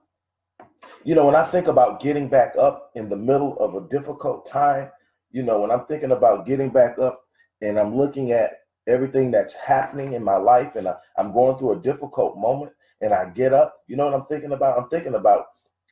You 1.05 1.15
know, 1.15 1.27
when 1.27 1.35
I 1.35 1.45
think 1.45 1.67
about 1.67 2.01
getting 2.01 2.29
back 2.29 2.55
up 2.59 2.91
in 2.95 3.09
the 3.09 3.17
middle 3.17 3.57
of 3.59 3.75
a 3.75 3.89
difficult 3.89 4.47
time, 4.49 4.91
you 5.31 5.43
know, 5.43 5.61
when 5.61 5.71
I'm 5.71 5.87
thinking 5.87 6.13
about 6.13 6.47
getting 6.47 6.71
back 6.71 6.99
up 6.99 7.23
and 7.61 7.79
I'm 7.79 7.97
looking 7.97 8.33
at 8.33 8.53
everything 8.89 9.31
that's 9.31 9.55
happening 9.55 10.15
in 10.15 10.25
my 10.25 10.37
life 10.37 10.75
and 10.75 10.89
I, 10.89 10.95
I'm 11.19 11.33
going 11.33 11.59
through 11.59 11.73
a 11.73 11.83
difficult 11.83 12.37
moment 12.39 12.73
and 13.01 13.13
I 13.13 13.27
get 13.27 13.53
up, 13.53 13.77
you 13.87 13.97
know 13.97 14.07
what 14.07 14.15
I'm 14.15 14.27
thinking 14.27 14.53
about? 14.53 14.79
I'm 14.79 14.89
thinking 14.89 15.15
about 15.15 15.47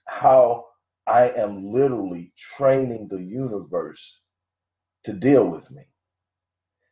how 0.07 0.67
I 1.07 1.29
am 1.31 1.73
literally 1.73 2.33
training 2.37 3.09
the 3.09 3.23
universe 3.23 4.19
to 5.05 5.13
deal 5.13 5.47
with 5.47 5.71
me. 5.71 5.83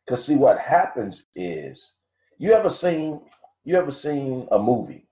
Cause 0.07 0.23
see 0.25 0.35
what 0.35 0.59
happens 0.59 1.25
is 1.35 1.93
you 2.37 2.53
ever 2.53 2.69
seen 2.69 3.21
you 3.63 3.75
ever 3.75 3.91
seen 3.91 4.47
a 4.51 4.59
movie? 4.59 5.07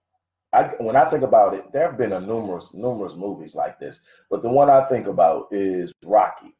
I 0.53 0.65
when 0.77 0.95
I 0.95 1.09
think 1.09 1.23
about 1.23 1.55
it, 1.55 1.73
there 1.73 1.87
have 1.87 1.97
been 1.97 2.13
a 2.13 2.21
numerous 2.21 2.73
numerous 2.75 3.15
movies 3.15 3.55
like 3.55 3.79
this, 3.79 4.01
but 4.29 4.43
the 4.43 4.49
one 4.49 4.69
I 4.69 4.87
think 4.87 5.07
about 5.07 5.47
is 5.49 5.91
Rocky. 6.05 6.55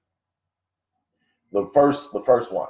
The 1.52 1.67
first 1.76 2.12
the 2.12 2.24
first 2.24 2.52
one 2.52 2.69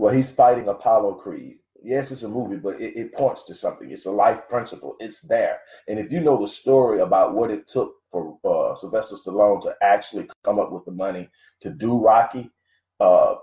well, 0.00 0.14
he's 0.14 0.30
fighting 0.30 0.66
Apollo 0.66 1.16
Creed. 1.16 1.58
Yes, 1.82 2.10
it's 2.10 2.22
a 2.22 2.28
movie, 2.28 2.56
but 2.56 2.80
it, 2.80 2.96
it 2.96 3.12
points 3.12 3.44
to 3.44 3.54
something. 3.54 3.90
It's 3.90 4.06
a 4.06 4.10
life 4.10 4.40
principle. 4.48 4.96
It's 4.98 5.20
there. 5.20 5.58
And 5.88 5.98
if 5.98 6.10
you 6.10 6.20
know 6.20 6.40
the 6.40 6.48
story 6.48 7.00
about 7.00 7.34
what 7.34 7.50
it 7.50 7.66
took 7.66 7.92
for 8.10 8.38
uh, 8.42 8.74
Sylvester 8.76 9.16
Stallone 9.16 9.60
to 9.60 9.74
actually 9.82 10.26
come 10.42 10.58
up 10.58 10.72
with 10.72 10.86
the 10.86 10.90
money 10.90 11.28
to 11.60 11.68
do 11.68 11.98
Rocky, 11.98 12.50
uh, 12.98 13.34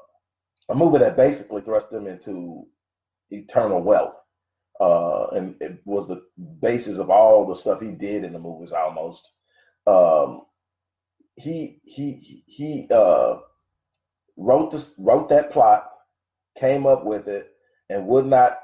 a 0.69 0.73
movie 0.73 0.97
that 0.97 1.15
basically 1.15 1.61
thrust 1.61 1.93
him 1.93 2.07
into 2.07 2.65
eternal 3.29 3.83
wealth. 3.83 4.15
Uh, 4.81 5.27
and 5.35 5.55
it 5.61 5.77
was 5.85 6.07
the 6.07 6.23
basis 6.59 6.97
of 6.97 7.11
all 7.11 7.45
the 7.45 7.55
stuff 7.55 7.81
he 7.81 7.91
did 7.91 8.23
in 8.23 8.33
the 8.33 8.39
movies 8.39 8.71
almost. 8.71 9.29
Um, 9.85 10.41
he 11.35 11.81
he 11.83 12.43
he 12.47 12.87
uh, 12.89 13.35
wrote 14.37 14.71
this 14.71 14.95
wrote 14.97 15.29
that 15.29 15.51
plot 15.51 15.91
came 16.57 16.85
up 16.85 17.05
with 17.05 17.27
it, 17.27 17.51
and 17.89 18.07
would 18.07 18.25
not 18.25 18.59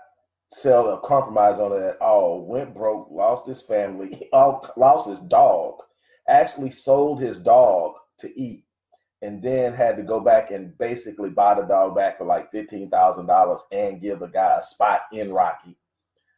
sell 0.51 0.87
or 0.87 1.01
compromise 1.01 1.59
on 1.59 1.71
it 1.71 1.83
at 1.83 2.01
all. 2.01 2.45
Went 2.45 2.75
broke, 2.75 3.09
lost 3.11 3.47
his 3.47 3.61
family, 3.61 4.29
lost 4.33 5.09
his 5.09 5.19
dog, 5.19 5.75
actually 6.27 6.71
sold 6.71 7.21
his 7.21 7.39
dog 7.39 7.93
to 8.19 8.39
eat, 8.39 8.65
and 9.21 9.41
then 9.41 9.73
had 9.73 9.97
to 9.97 10.03
go 10.03 10.19
back 10.19 10.51
and 10.51 10.77
basically 10.77 11.29
buy 11.29 11.55
the 11.55 11.63
dog 11.63 11.95
back 11.95 12.17
for 12.17 12.25
like 12.25 12.51
fifteen 12.51 12.89
thousand 12.89 13.25
dollars 13.25 13.61
and 13.71 14.01
give 14.01 14.19
the 14.19 14.27
guy 14.27 14.57
a 14.59 14.63
spot 14.63 15.01
in 15.11 15.31
Rocky 15.31 15.77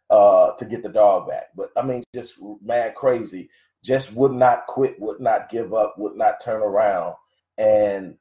uh, 0.10 0.52
to 0.52 0.66
get 0.66 0.84
the 0.84 0.90
dog 0.90 1.28
back. 1.28 1.50
But 1.56 1.72
I 1.76 1.82
mean, 1.82 2.04
just 2.14 2.36
mad 2.64 2.96
crazy. 2.96 3.50
Just 3.84 4.14
would 4.14 4.32
not 4.32 4.66
quit, 4.68 5.00
would 5.00 5.20
not 5.20 5.50
give 5.50 5.74
up, 5.74 5.96
would 5.98 6.16
not 6.16 6.42
turn 6.42 6.62
around, 6.62 7.16
and 7.58 8.16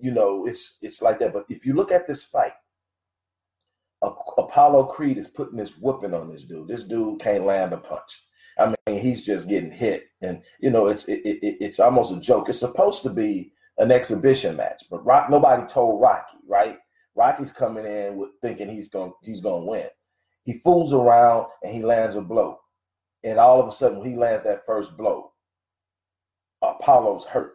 you 0.00 0.10
know 0.10 0.46
it's 0.46 0.78
it's 0.82 1.00
like 1.02 1.18
that. 1.20 1.32
But 1.32 1.46
if 1.48 1.64
you 1.64 1.74
look 1.74 1.92
at 1.92 2.06
this 2.06 2.24
fight, 2.24 2.54
Apollo 4.02 4.84
Creed 4.84 5.18
is 5.18 5.28
putting 5.28 5.56
this 5.56 5.78
whooping 5.78 6.14
on 6.14 6.30
this 6.30 6.44
dude. 6.44 6.68
This 6.68 6.84
dude 6.84 7.20
can't 7.20 7.46
land 7.46 7.72
a 7.72 7.78
punch. 7.78 8.22
I 8.58 8.74
mean, 8.86 9.00
he's 9.00 9.24
just 9.24 9.48
getting 9.48 9.70
hit, 9.70 10.04
and 10.22 10.42
you 10.60 10.70
know, 10.70 10.86
it's 10.86 11.04
it, 11.06 11.20
it, 11.24 11.56
it's 11.60 11.80
almost 11.80 12.12
a 12.12 12.20
joke. 12.20 12.48
It's 12.48 12.58
supposed 12.58 13.02
to 13.02 13.10
be 13.10 13.52
an 13.78 13.90
exhibition 13.90 14.56
match, 14.56 14.84
but 14.90 15.04
Rock, 15.04 15.28
nobody 15.28 15.66
told 15.66 16.00
Rocky, 16.00 16.38
right? 16.48 16.78
Rocky's 17.14 17.52
coming 17.52 17.84
in 17.84 18.16
with 18.16 18.30
thinking 18.40 18.68
he's 18.68 18.88
going 18.88 19.12
he's 19.22 19.40
going 19.40 19.62
to 19.64 19.70
win. 19.70 19.86
He 20.44 20.60
fools 20.64 20.92
around 20.92 21.46
and 21.62 21.72
he 21.74 21.82
lands 21.82 22.16
a 22.16 22.22
blow, 22.22 22.58
and 23.24 23.38
all 23.38 23.60
of 23.60 23.68
a 23.68 23.72
sudden, 23.72 23.98
when 23.98 24.10
he 24.10 24.16
lands 24.16 24.42
that 24.44 24.64
first 24.64 24.96
blow, 24.96 25.32
Apollo's 26.62 27.24
hurt 27.24 27.54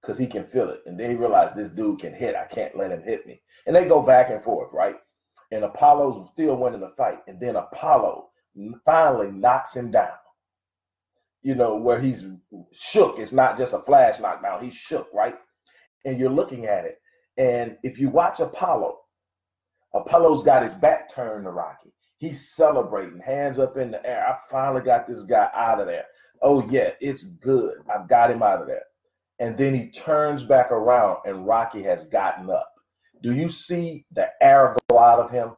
because 0.00 0.18
he 0.18 0.26
can 0.26 0.46
feel 0.46 0.70
it, 0.70 0.82
and 0.86 0.98
then 0.98 1.10
he 1.10 1.16
realizes 1.16 1.56
this 1.56 1.70
dude 1.70 1.98
can 1.98 2.14
hit. 2.14 2.36
I 2.36 2.44
can't 2.44 2.76
let 2.76 2.92
him 2.92 3.02
hit 3.02 3.26
me, 3.26 3.40
and 3.66 3.74
they 3.74 3.86
go 3.86 4.00
back 4.00 4.30
and 4.30 4.42
forth, 4.44 4.72
right? 4.72 4.96
And 5.56 5.64
Apollo's 5.64 6.28
still 6.30 6.56
winning 6.56 6.80
the 6.80 6.92
fight, 6.96 7.18
and 7.26 7.40
then 7.40 7.56
Apollo 7.56 8.28
finally 8.84 9.30
knocks 9.32 9.74
him 9.74 9.90
down 9.90 10.12
you 11.46 11.54
know, 11.54 11.76
where 11.76 12.00
he's 12.00 12.24
shook. 12.72 13.20
It's 13.20 13.30
not 13.30 13.56
just 13.56 13.72
a 13.72 13.78
flash 13.78 14.18
knockdown. 14.18 14.64
He's 14.64 14.74
shook, 14.74 15.08
right? 15.14 15.36
And 16.04 16.18
you're 16.18 16.28
looking 16.28 16.66
at 16.66 16.84
it. 16.84 16.98
And 17.36 17.76
if 17.84 18.00
you 18.00 18.08
watch 18.08 18.40
Apollo, 18.40 18.98
Apollo's 19.94 20.42
got 20.42 20.64
his 20.64 20.74
back 20.74 21.08
turned 21.08 21.44
to 21.44 21.52
Rocky. 21.52 21.92
He's 22.18 22.52
celebrating, 22.52 23.20
hands 23.20 23.60
up 23.60 23.76
in 23.76 23.92
the 23.92 24.04
air. 24.04 24.26
I 24.26 24.38
finally 24.50 24.82
got 24.82 25.06
this 25.06 25.22
guy 25.22 25.48
out 25.54 25.78
of 25.78 25.86
there. 25.86 26.06
Oh, 26.42 26.68
yeah, 26.68 26.90
it's 27.00 27.26
good. 27.26 27.74
I've 27.94 28.08
got 28.08 28.32
him 28.32 28.42
out 28.42 28.60
of 28.60 28.66
there. 28.66 28.82
And 29.38 29.56
then 29.56 29.72
he 29.72 29.90
turns 29.90 30.42
back 30.42 30.72
around 30.72 31.18
and 31.26 31.46
Rocky 31.46 31.84
has 31.84 32.06
gotten 32.06 32.50
up. 32.50 32.72
Do 33.22 33.34
you 33.34 33.48
see 33.48 34.04
the 34.12 34.30
air 34.40 34.76
go 34.88 34.98
out 34.98 35.18
of 35.18 35.30
him? 35.30 35.52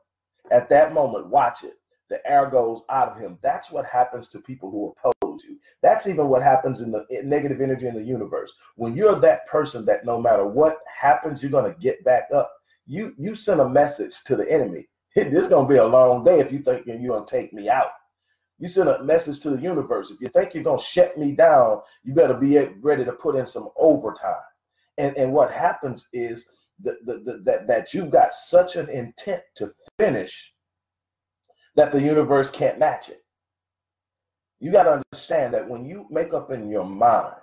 At 0.51 0.69
that 0.71 0.93
moment, 0.93 1.29
watch 1.29 1.65
it. 1.65 1.75
The 2.09 2.27
air 2.27 2.47
goes 2.47 2.83
out 2.89 3.09
of 3.09 3.19
him. 3.19 3.39
That's 3.43 3.71
what 3.71 3.85
happens 3.85 4.29
to 4.29 4.41
people 4.41 4.71
who 4.71 4.95
oppose 5.05 5.43
you. 5.45 5.59
That's 5.83 6.07
even 6.07 6.29
what 6.29 6.43
happens 6.43 6.81
in 6.81 6.91
the 6.91 7.05
negative 7.23 7.61
energy 7.61 7.87
in 7.87 7.95
the 7.95 8.03
universe. 8.03 8.53
When 8.77 8.97
you're 8.97 9.21
that 9.21 9.47
person 9.47 9.85
that 9.85 10.07
no 10.07 10.21
matter 10.21 10.47
what 10.47 10.79
happens, 10.87 11.43
you're 11.43 11.53
gonna 11.53 11.75
get 11.79 12.03
back 12.05 12.29
up. 12.35 12.51
You 12.87 13.15
you 13.19 13.35
send 13.35 13.61
a 13.61 13.69
message 13.69 14.25
to 14.25 14.37
the 14.37 14.51
enemy. 14.51 14.89
This 15.15 15.45
is 15.45 15.51
gonna 15.51 15.69
be 15.69 15.77
a 15.77 15.85
long 15.85 16.25
day 16.25 16.39
if 16.41 16.51
you 16.53 16.61
think 16.61 16.87
you're 16.87 16.97
gonna 16.97 17.27
take 17.27 17.53
me 17.53 17.69
out. 17.69 17.91
You 18.59 18.69
send 18.69 18.89
a 18.89 19.03
message 19.05 19.41
to 19.41 19.51
the 19.51 19.61
universe. 19.61 20.11
If 20.11 20.21
you 20.21 20.29
think 20.29 20.55
you're 20.55 20.65
gonna 20.65 20.81
shut 20.81 21.19
me 21.19 21.33
down, 21.33 21.81
you 22.05 22.15
better 22.15 22.35
be 22.35 22.59
ready 22.81 23.05
to 23.05 23.13
put 23.13 23.37
in 23.37 23.45
some 23.45 23.69
overtime. 23.77 24.35
And 24.97 25.17
and 25.17 25.33
what 25.33 25.53
happens 25.53 26.09
is 26.13 26.47
that 26.83 26.97
that 27.45 27.67
that, 27.67 27.95
you've 27.95 28.11
got 28.11 28.33
such 28.33 28.77
an 28.77 28.89
intent 28.89 29.43
to 29.57 29.73
finish 29.99 30.53
that 31.77 31.93
the 31.93 32.01
universe 32.01 32.51
can't 32.51 32.79
match 32.79 33.09
it. 33.09 33.23
You 34.61 34.73
got 34.73 34.85
to 34.85 35.03
understand 35.13 35.55
that 35.55 35.69
when 35.69 35.85
you 35.85 36.07
make 36.11 36.35
up 36.35 36.51
in 36.51 36.69
your 36.69 36.85
mind 36.85 37.35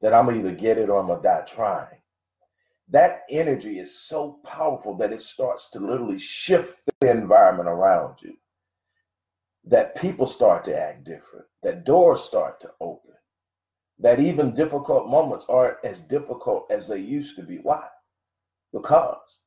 that 0.00 0.14
I'm 0.14 0.26
gonna 0.26 0.38
either 0.38 0.52
get 0.52 0.78
it 0.78 0.88
or 0.88 1.00
I'm 1.00 1.08
gonna 1.08 1.22
die 1.22 1.42
trying, 1.46 2.00
that 2.88 3.22
energy 3.30 3.78
is 3.78 4.06
so 4.06 4.40
powerful 4.44 4.96
that 4.98 5.12
it 5.12 5.20
starts 5.20 5.70
to 5.70 5.80
literally 5.80 6.18
shift 6.18 6.88
the 7.00 7.10
environment 7.10 7.68
around 7.68 8.16
you. 8.22 8.34
That 9.64 9.96
people 9.96 10.26
start 10.26 10.64
to 10.64 10.78
act 10.78 11.04
different, 11.04 11.46
that 11.62 11.84
doors 11.84 12.22
start 12.22 12.60
to 12.60 12.70
open, 12.80 13.14
that 13.98 14.20
even 14.20 14.54
difficult 14.54 15.08
moments 15.08 15.44
aren't 15.48 15.84
as 15.84 16.00
difficult 16.00 16.70
as 16.70 16.86
they 16.86 16.98
used 16.98 17.36
to 17.36 17.42
be. 17.42 17.56
Why? 17.56 17.88
Because 18.76 19.40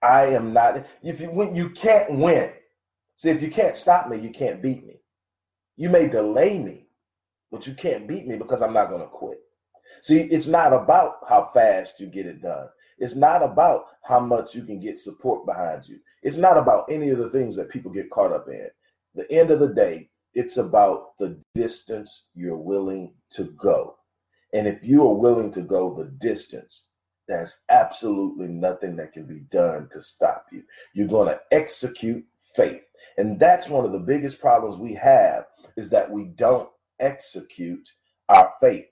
I 0.00 0.26
am 0.26 0.54
not. 0.54 0.86
If 1.02 1.20
you 1.20 1.30
when 1.30 1.54
you 1.54 1.68
can't 1.68 2.18
win, 2.18 2.50
see 3.14 3.28
if 3.28 3.42
you 3.42 3.50
can't 3.50 3.76
stop 3.76 4.08
me, 4.08 4.18
you 4.18 4.30
can't 4.30 4.62
beat 4.62 4.86
me. 4.86 5.02
You 5.76 5.90
may 5.90 6.08
delay 6.08 6.58
me, 6.58 6.86
but 7.50 7.66
you 7.66 7.74
can't 7.74 8.08
beat 8.08 8.26
me 8.26 8.36
because 8.36 8.62
I'm 8.62 8.72
not 8.72 8.88
going 8.88 9.02
to 9.02 9.06
quit. 9.08 9.38
See, 10.00 10.20
it's 10.20 10.46
not 10.46 10.72
about 10.72 11.18
how 11.28 11.50
fast 11.52 12.00
you 12.00 12.06
get 12.06 12.24
it 12.24 12.40
done. 12.40 12.68
It's 12.98 13.14
not 13.14 13.42
about 13.42 13.84
how 14.02 14.20
much 14.20 14.54
you 14.54 14.64
can 14.64 14.80
get 14.80 14.98
support 14.98 15.44
behind 15.44 15.86
you. 15.86 15.98
It's 16.22 16.38
not 16.38 16.56
about 16.56 16.90
any 16.90 17.10
of 17.10 17.18
the 17.18 17.28
things 17.28 17.54
that 17.56 17.68
people 17.68 17.92
get 17.92 18.10
caught 18.10 18.32
up 18.32 18.48
in. 18.48 18.68
The 19.14 19.30
end 19.30 19.50
of 19.50 19.60
the 19.60 19.68
day, 19.74 20.08
it's 20.32 20.56
about 20.56 21.18
the 21.18 21.38
distance 21.54 22.24
you're 22.34 22.56
willing 22.56 23.12
to 23.32 23.44
go. 23.60 23.96
And 24.54 24.66
if 24.66 24.82
you 24.82 25.02
are 25.06 25.14
willing 25.14 25.52
to 25.52 25.60
go 25.60 25.94
the 25.94 26.06
distance, 26.18 26.87
there's 27.28 27.58
absolutely 27.68 28.48
nothing 28.48 28.96
that 28.96 29.12
can 29.12 29.26
be 29.26 29.40
done 29.50 29.88
to 29.92 30.00
stop 30.00 30.46
you. 30.50 30.62
You're 30.94 31.06
going 31.06 31.28
to 31.28 31.40
execute 31.52 32.24
faith. 32.56 32.82
And 33.18 33.38
that's 33.38 33.68
one 33.68 33.84
of 33.84 33.92
the 33.92 33.98
biggest 33.98 34.40
problems 34.40 34.76
we 34.76 34.94
have 34.94 35.44
is 35.76 35.90
that 35.90 36.10
we 36.10 36.24
don't 36.24 36.68
execute 37.00 37.86
our 38.28 38.52
faith. 38.60 38.86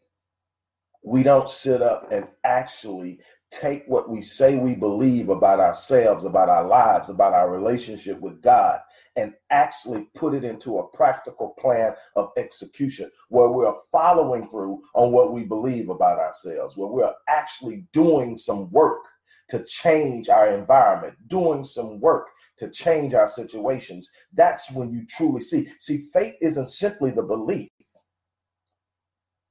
We 1.02 1.22
don't 1.22 1.48
sit 1.48 1.82
up 1.82 2.10
and 2.12 2.26
actually 2.44 3.20
take 3.50 3.84
what 3.86 4.08
we 4.08 4.20
say 4.22 4.56
we 4.56 4.74
believe 4.74 5.28
about 5.28 5.60
ourselves, 5.60 6.24
about 6.24 6.48
our 6.48 6.66
lives, 6.66 7.08
about 7.08 7.32
our 7.32 7.50
relationship 7.50 8.20
with 8.20 8.42
God, 8.42 8.80
and 9.16 9.32
actually 9.50 10.08
put 10.14 10.34
it 10.34 10.44
into 10.44 10.78
a 10.78 10.88
practical 10.88 11.54
plan 11.58 11.94
of 12.16 12.30
execution 12.36 13.10
where 13.28 13.48
we're 13.48 13.74
following 13.92 14.48
through 14.48 14.82
on 14.94 15.12
what 15.12 15.32
we 15.32 15.44
believe 15.44 15.88
about 15.88 16.18
ourselves, 16.18 16.76
where 16.76 16.88
we're 16.88 17.14
actually 17.28 17.86
doing 17.92 18.36
some 18.36 18.70
work 18.70 19.04
to 19.48 19.62
change 19.64 20.28
our 20.28 20.52
environment, 20.52 21.14
doing 21.28 21.64
some 21.64 22.00
work 22.00 22.28
to 22.58 22.68
change 22.68 23.14
our 23.14 23.28
situations. 23.28 24.08
That's 24.32 24.70
when 24.70 24.90
you 24.92 25.06
truly 25.06 25.40
see. 25.40 25.68
See, 25.78 26.08
faith 26.12 26.34
isn't 26.40 26.68
simply 26.68 27.12
the 27.12 27.22
belief, 27.22 27.70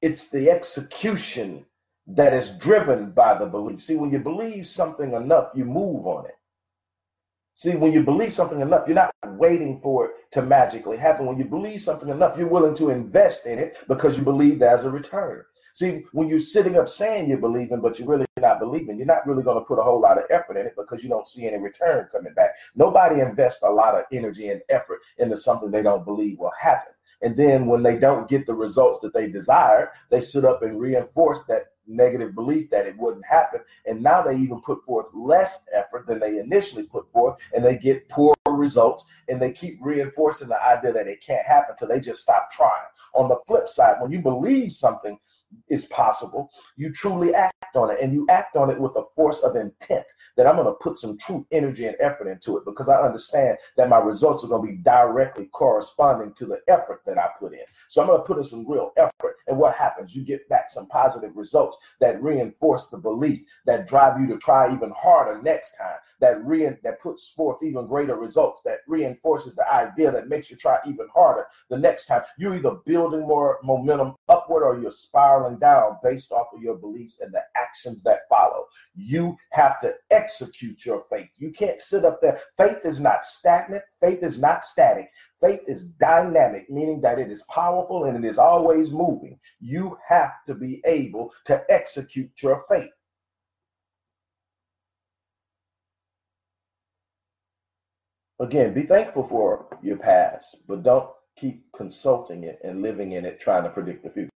it's 0.02 0.28
the 0.28 0.52
execution 0.52 1.66
that 2.08 2.34
is 2.34 2.52
driven 2.52 3.12
by 3.12 3.38
the 3.38 3.46
belief. 3.46 3.82
See, 3.82 3.96
when 3.96 4.12
you 4.12 4.20
believe 4.20 4.68
something 4.68 5.14
enough, 5.14 5.50
you 5.56 5.66
move 5.66 6.06
on 6.06 6.26
it. 6.26 6.38
See, 7.56 7.76
when 7.76 7.94
you 7.94 8.04
believe 8.04 8.34
something 8.34 8.60
enough, 8.60 8.86
you're 8.86 8.96
not 8.96 9.16
waiting 9.38 9.80
for 9.82 10.08
it 10.08 10.12
to 10.32 10.42
magically 10.42 10.98
happen. 10.98 11.26
When 11.26 11.38
you 11.38 11.46
believe 11.46 11.82
something 11.82 12.10
enough, 12.10 12.38
you're 12.38 12.50
willing 12.50 12.76
to 12.76 12.90
invest 12.90 13.46
in 13.46 13.58
it 13.58 13.78
because 13.88 14.18
you 14.18 14.24
believe 14.24 14.60
there's 14.60 14.84
a 14.84 14.90
return. 14.90 15.44
See, 15.74 16.04
when 16.12 16.30
you're 16.30 16.40
sitting 16.40 16.78
up 16.78 16.88
saying 16.88 17.28
you're 17.30 17.38
believing, 17.38 17.82
but 17.82 17.98
you're 17.98 18.08
really 18.08 18.26
not 18.40 18.60
believing, 18.60 18.98
you're 18.98 19.06
not 19.06 19.26
really 19.26 19.44
going 19.44 19.58
to 19.58 19.66
put 19.66 19.80
a 19.80 19.84
whole 19.84 20.00
lot 20.00 20.18
of 20.18 20.26
effort 20.30 20.58
in 20.58 20.66
it 20.66 20.76
because 20.78 21.04
you 21.04 21.10
don't 21.10 21.28
see 21.28 21.48
any 21.48 21.58
return 21.58 22.08
coming 22.12 22.34
back. 22.34 22.52
Nobody 22.76 23.22
invests 23.22 23.64
a 23.64 23.70
lot 23.70 23.96
of 23.96 24.06
energy 24.12 24.50
and 24.50 24.62
effort 24.70 25.00
into 25.18 25.36
something 25.36 25.72
they 25.72 25.82
don't 25.82 26.06
believe 26.06 26.40
will 26.40 26.54
happen. 26.58 26.94
And 27.26 27.36
then 27.36 27.66
when 27.66 27.82
they 27.82 27.98
don't 27.98 28.30
get 28.30 28.46
the 28.46 28.54
results 28.54 29.00
that 29.02 29.12
they 29.12 29.28
desire, 29.28 29.92
they 30.12 30.22
sit 30.22 30.46
up 30.46 30.62
and 30.62 30.80
reinforce 30.80 31.42
that 31.48 31.72
negative 31.88 32.36
belief 32.36 32.70
that 32.70 32.86
it 32.86 32.96
wouldn't 33.00 33.26
happen. 33.26 33.62
And 33.88 34.04
now 34.04 34.22
they 34.22 34.38
even 34.38 34.62
put 34.62 34.86
forth 34.86 35.08
less 35.12 35.58
effort 35.74 36.06
than 36.06 36.20
they 36.20 36.38
initially 36.38 36.84
put 36.84 37.10
forth, 37.10 37.42
and 37.56 37.66
they 37.66 37.78
get 37.78 38.08
poor 38.10 38.36
results, 38.48 39.06
and 39.28 39.42
they 39.42 39.52
keep 39.52 39.80
reinforcing 39.82 40.50
the 40.50 40.64
idea 40.64 40.94
that 40.94 41.08
it 41.08 41.20
can't 41.20 41.48
happen 41.48 41.72
until 41.72 41.88
they 41.88 42.00
just 42.00 42.22
stop 42.22 42.52
trying. 42.52 42.70
On 43.16 43.28
the 43.28 43.40
flip 43.48 43.70
side, 43.70 44.00
when 44.00 44.12
you 44.12 44.20
believe 44.20 44.72
something 44.72 45.18
is 45.70 45.86
possible, 45.86 46.50
you 46.76 46.92
truly 46.92 47.34
act 47.34 47.76
on 47.76 47.92
it 47.92 47.98
and 48.02 48.14
you 48.14 48.26
act 48.30 48.56
on 48.56 48.70
it 48.70 48.80
with 48.80 48.96
a 48.96 49.04
force 49.16 49.42
of 49.42 49.56
intent 49.56 50.06
that 50.38 50.48
I'm 50.48 50.56
going 50.56 50.68
to 50.68 50.74
put 50.74 50.98
some 50.98 51.18
true 51.18 51.46
energy 51.52 51.86
and 51.86 51.96
effort 52.00 52.28
into 52.28 52.58
it 52.58 52.66
because 52.66 52.90
I 52.90 53.02
understand 53.02 53.58
that 53.78 53.90
my 53.90 53.98
results 53.98 54.44
are 54.44 54.48
going 54.48 54.66
to 54.66 54.74
be 54.74 54.78
directly 54.84 55.46
corresponding 55.46 56.34
to 56.34 56.46
the 56.46 56.60
effort 56.68 57.02
that 57.06 57.18
I 57.18 57.30
put 57.40 57.54
in. 57.54 57.66
So 57.88 58.02
I'm 58.02 58.08
going 58.08 58.20
to 58.20 58.26
put 58.26 58.38
in 58.38 58.44
some 58.44 58.70
real 58.70 58.92
effort. 58.98 59.38
And 59.48 59.58
what 59.58 59.76
happens? 59.76 60.16
You 60.16 60.24
get 60.24 60.48
back 60.50 60.70
some 60.70 60.88
positive 60.88 61.36
results 61.36 61.78
that 62.00 62.22
reinforce 62.22 62.88
the 62.88 62.98
belief 62.98 63.42
that 63.66 63.88
drive 63.88 64.20
you 64.20 64.28
to 64.28 64.38
try 64.38 64.74
even 64.74 64.92
harder 64.92 65.42
next 65.42 65.76
time, 65.78 65.98
that 66.20 66.44
re- 66.46 66.66
that 66.84 67.02
puts 67.02 67.30
forth 67.30 67.62
even 67.62 67.88
greater 67.88 68.16
results, 68.16 68.62
that 68.66 68.80
reinforces 68.88 69.56
the 69.56 69.72
idea 69.74 70.12
that 70.12 70.30
makes 70.30 70.50
you 70.50 70.58
try 70.58 70.80
even 70.88 71.08
harder 71.14 71.46
the 71.70 71.78
next 71.78 72.06
time. 72.06 72.22
You're 72.38 72.56
either 72.56 72.78
building 72.86 73.22
more 73.22 73.60
momentum 73.64 74.16
upward 74.36 74.64
or 74.64 74.80
you're 74.80 74.92
spiraling 74.92 75.58
down 75.60 75.98
based 76.04 76.32
off 76.32 76.48
of 76.54 76.62
your 76.62 76.76
beliefs 76.76 77.20
and 77.22 77.34
the 77.34 77.42
actions 77.56 78.04
that 78.04 78.28
follow. 78.30 78.66
You 78.96 79.38
have 79.52 79.80
to 79.82 79.96
execute 80.12 80.86
your 80.86 81.06
faith. 81.10 81.30
You 81.38 81.52
can't 81.52 81.80
sit 81.80 82.06
up 82.06 82.22
there. 82.22 82.40
Faith 82.58 82.80
is 82.84 83.00
not 83.00 83.26
stagnant, 83.26 83.84
faith 84.00 84.24
is 84.24 84.38
not 84.38 84.66
static. 84.66 85.10
Faith 85.42 85.62
is 85.68 85.84
dynamic, 85.84 86.70
meaning 86.70 87.02
that 87.02 87.20
it 87.20 87.32
is 87.32 87.44
powerful 87.44 88.06
and 88.06 88.24
it 88.24 88.28
is 88.28 88.38
always 88.38 88.90
moving. 88.92 89.38
You 89.60 89.98
have 90.08 90.32
to 90.48 90.56
be 90.56 90.82
able 90.86 91.32
to 91.46 91.64
execute 91.70 92.32
your 92.42 92.64
faith. 92.70 92.90
Again, 98.40 98.74
be 98.74 98.84
thankful 98.84 99.28
for 99.28 99.68
your 99.82 99.98
past, 99.98 100.58
but 100.68 100.84
don't 100.84 101.10
keep 101.38 101.66
consulting 101.76 102.44
it 102.44 102.60
and 102.64 102.82
living 102.82 103.14
in 103.14 103.26
it, 103.26 103.40
trying 103.40 103.64
to 103.64 103.70
predict 103.70 104.04
the 104.04 104.10
future. 104.10 104.30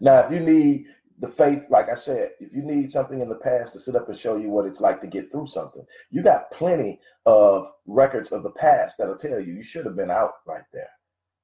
Now, 0.00 0.20
if 0.20 0.32
you 0.32 0.40
need 0.40 0.86
the 1.20 1.28
faith, 1.28 1.62
like 1.70 1.88
I 1.88 1.94
said, 1.94 2.30
if 2.38 2.52
you 2.52 2.62
need 2.62 2.92
something 2.92 3.20
in 3.20 3.28
the 3.28 3.34
past 3.34 3.72
to 3.72 3.78
sit 3.80 3.96
up 3.96 4.08
and 4.08 4.16
show 4.16 4.36
you 4.36 4.50
what 4.50 4.66
it's 4.66 4.80
like 4.80 5.00
to 5.00 5.08
get 5.08 5.30
through 5.30 5.48
something, 5.48 5.84
you 6.10 6.22
got 6.22 6.50
plenty 6.52 7.00
of 7.26 7.72
records 7.86 8.30
of 8.30 8.44
the 8.44 8.50
past 8.50 8.96
that'll 8.98 9.16
tell 9.16 9.40
you 9.40 9.52
you 9.52 9.64
should 9.64 9.84
have 9.84 9.96
been 9.96 10.10
out 10.10 10.34
right 10.46 10.62
there. 10.72 10.90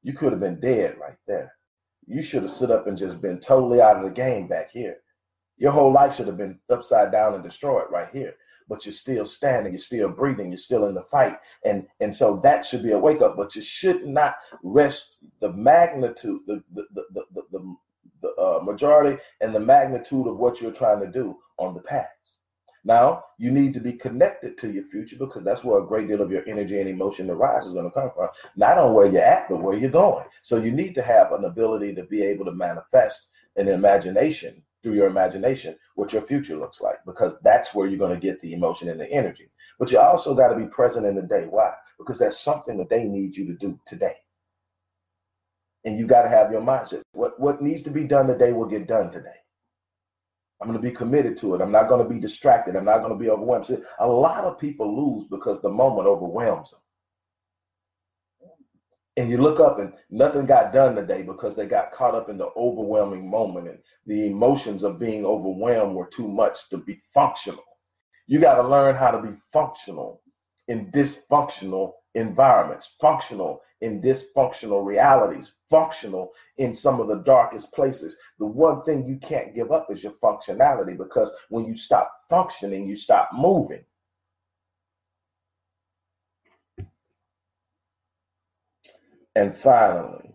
You 0.02 0.12
could 0.12 0.32
have 0.32 0.40
been 0.40 0.60
dead 0.60 0.96
right 1.00 1.16
there. 1.26 1.52
You 2.06 2.22
should 2.22 2.42
have 2.42 2.52
stood 2.52 2.70
up 2.70 2.86
and 2.86 2.96
just 2.96 3.20
been 3.20 3.40
totally 3.40 3.80
out 3.80 3.96
of 3.96 4.04
the 4.04 4.10
game 4.10 4.46
back 4.46 4.70
here. 4.70 4.98
Your 5.56 5.72
whole 5.72 5.92
life 5.92 6.14
should 6.14 6.26
have 6.26 6.36
been 6.36 6.58
upside 6.70 7.10
down 7.10 7.34
and 7.34 7.42
destroyed 7.42 7.86
right 7.90 8.08
here. 8.12 8.34
But 8.68 8.86
you're 8.86 8.92
still 8.92 9.26
standing, 9.26 9.72
you're 9.72 9.78
still 9.78 10.08
breathing, 10.08 10.50
you're 10.50 10.58
still 10.58 10.86
in 10.86 10.94
the 10.94 11.02
fight. 11.02 11.36
And 11.64 11.86
and 12.00 12.14
so 12.14 12.40
that 12.42 12.64
should 12.64 12.82
be 12.82 12.92
a 12.92 12.98
wake 12.98 13.20
up. 13.20 13.36
But 13.36 13.54
you 13.54 13.62
should 13.62 14.06
not 14.06 14.36
rest 14.62 15.16
the 15.40 15.52
magnitude, 15.52 16.40
the 16.46 16.62
the 16.72 16.86
the 16.94 17.04
the, 17.12 17.24
the, 17.52 17.76
the, 18.22 18.34
uh, 18.38 18.60
majority 18.62 19.20
and 19.40 19.54
the 19.54 19.60
magnitude 19.60 20.26
of 20.26 20.38
what 20.38 20.60
you're 20.60 20.72
trying 20.72 21.00
to 21.00 21.10
do 21.10 21.36
on 21.58 21.74
the 21.74 21.80
past. 21.80 22.38
Now, 22.86 23.24
you 23.38 23.50
need 23.50 23.72
to 23.74 23.80
be 23.80 23.94
connected 23.94 24.58
to 24.58 24.70
your 24.70 24.84
future 24.84 25.16
because 25.18 25.42
that's 25.42 25.64
where 25.64 25.80
a 25.80 25.86
great 25.86 26.06
deal 26.06 26.20
of 26.20 26.30
your 26.30 26.46
energy 26.46 26.78
and 26.80 26.88
emotion 26.88 27.26
to 27.28 27.34
rise 27.34 27.64
is 27.64 27.72
going 27.72 27.86
to 27.86 27.90
come 27.90 28.10
from. 28.14 28.28
Not 28.56 28.76
on 28.76 28.92
where 28.92 29.06
you're 29.06 29.22
at, 29.22 29.48
but 29.48 29.62
where 29.62 29.76
you're 29.76 29.90
going. 29.90 30.26
So 30.42 30.58
you 30.58 30.70
need 30.70 30.94
to 30.96 31.02
have 31.02 31.32
an 31.32 31.44
ability 31.46 31.94
to 31.94 32.04
be 32.04 32.22
able 32.22 32.44
to 32.44 32.52
manifest 32.52 33.28
an 33.56 33.68
imagination 33.68 34.62
through 34.84 34.94
your 34.94 35.08
imagination 35.08 35.74
what 35.96 36.12
your 36.12 36.22
future 36.22 36.56
looks 36.56 36.80
like 36.80 36.98
because 37.06 37.36
that's 37.42 37.74
where 37.74 37.88
you're 37.88 37.98
going 37.98 38.14
to 38.14 38.24
get 38.24 38.40
the 38.42 38.52
emotion 38.52 38.90
and 38.90 39.00
the 39.00 39.10
energy. 39.10 39.50
But 39.78 39.90
you 39.90 39.98
also 39.98 40.34
got 40.34 40.48
to 40.48 40.56
be 40.56 40.66
present 40.66 41.06
in 41.06 41.16
the 41.16 41.22
day. 41.22 41.46
Why? 41.48 41.72
Because 41.98 42.18
that's 42.18 42.40
something 42.40 42.76
that 42.78 42.90
they 42.90 43.04
need 43.04 43.36
you 43.36 43.46
to 43.46 43.54
do 43.54 43.80
today. 43.86 44.14
And 45.84 45.98
you 45.98 46.06
got 46.06 46.22
to 46.22 46.28
have 46.28 46.52
your 46.52 46.60
mindset. 46.60 47.02
What 47.12 47.40
what 47.40 47.62
needs 47.62 47.82
to 47.82 47.90
be 47.90 48.04
done 48.04 48.26
today 48.26 48.52
will 48.52 48.66
get 48.66 48.86
done 48.86 49.10
today. 49.10 49.40
I'm 50.60 50.68
going 50.68 50.80
to 50.80 50.88
be 50.88 50.94
committed 50.94 51.36
to 51.38 51.54
it. 51.54 51.60
I'm 51.60 51.72
not 51.72 51.88
going 51.88 52.02
to 52.02 52.08
be 52.08 52.20
distracted. 52.20 52.76
I'm 52.76 52.84
not 52.84 52.98
going 52.98 53.12
to 53.12 53.18
be 53.18 53.28
overwhelmed. 53.28 53.66
See, 53.66 53.78
a 53.98 54.06
lot 54.06 54.44
of 54.44 54.58
people 54.58 54.86
lose 54.96 55.26
because 55.28 55.60
the 55.60 55.68
moment 55.68 56.06
overwhelms 56.06 56.70
them. 56.70 56.80
And 59.16 59.30
you 59.30 59.38
look 59.38 59.60
up 59.60 59.78
and 59.78 59.92
nothing 60.10 60.44
got 60.44 60.72
done 60.72 60.96
today 60.96 61.22
because 61.22 61.54
they 61.54 61.66
got 61.66 61.92
caught 61.92 62.16
up 62.16 62.28
in 62.28 62.36
the 62.36 62.50
overwhelming 62.56 63.30
moment 63.30 63.68
and 63.68 63.78
the 64.06 64.26
emotions 64.26 64.82
of 64.82 64.98
being 64.98 65.24
overwhelmed 65.24 65.94
were 65.94 66.08
too 66.08 66.26
much 66.26 66.68
to 66.70 66.78
be 66.78 67.00
functional. 67.12 67.64
You 68.26 68.40
got 68.40 68.60
to 68.60 68.68
learn 68.68 68.96
how 68.96 69.12
to 69.12 69.22
be 69.22 69.36
functional 69.52 70.20
in 70.66 70.90
dysfunctional 70.90 71.92
environments, 72.14 72.96
functional 73.00 73.60
in 73.82 74.00
dysfunctional 74.00 74.84
realities, 74.84 75.52
functional 75.68 76.32
in 76.56 76.74
some 76.74 77.00
of 77.00 77.06
the 77.08 77.22
darkest 77.22 77.72
places. 77.72 78.16
The 78.38 78.46
one 78.46 78.82
thing 78.82 79.06
you 79.06 79.18
can't 79.18 79.54
give 79.54 79.70
up 79.70 79.88
is 79.90 80.02
your 80.02 80.12
functionality 80.12 80.96
because 80.96 81.30
when 81.50 81.66
you 81.66 81.76
stop 81.76 82.10
functioning, 82.30 82.86
you 82.88 82.96
stop 82.96 83.30
moving. 83.32 83.84
And 89.36 89.56
finally, 89.56 90.34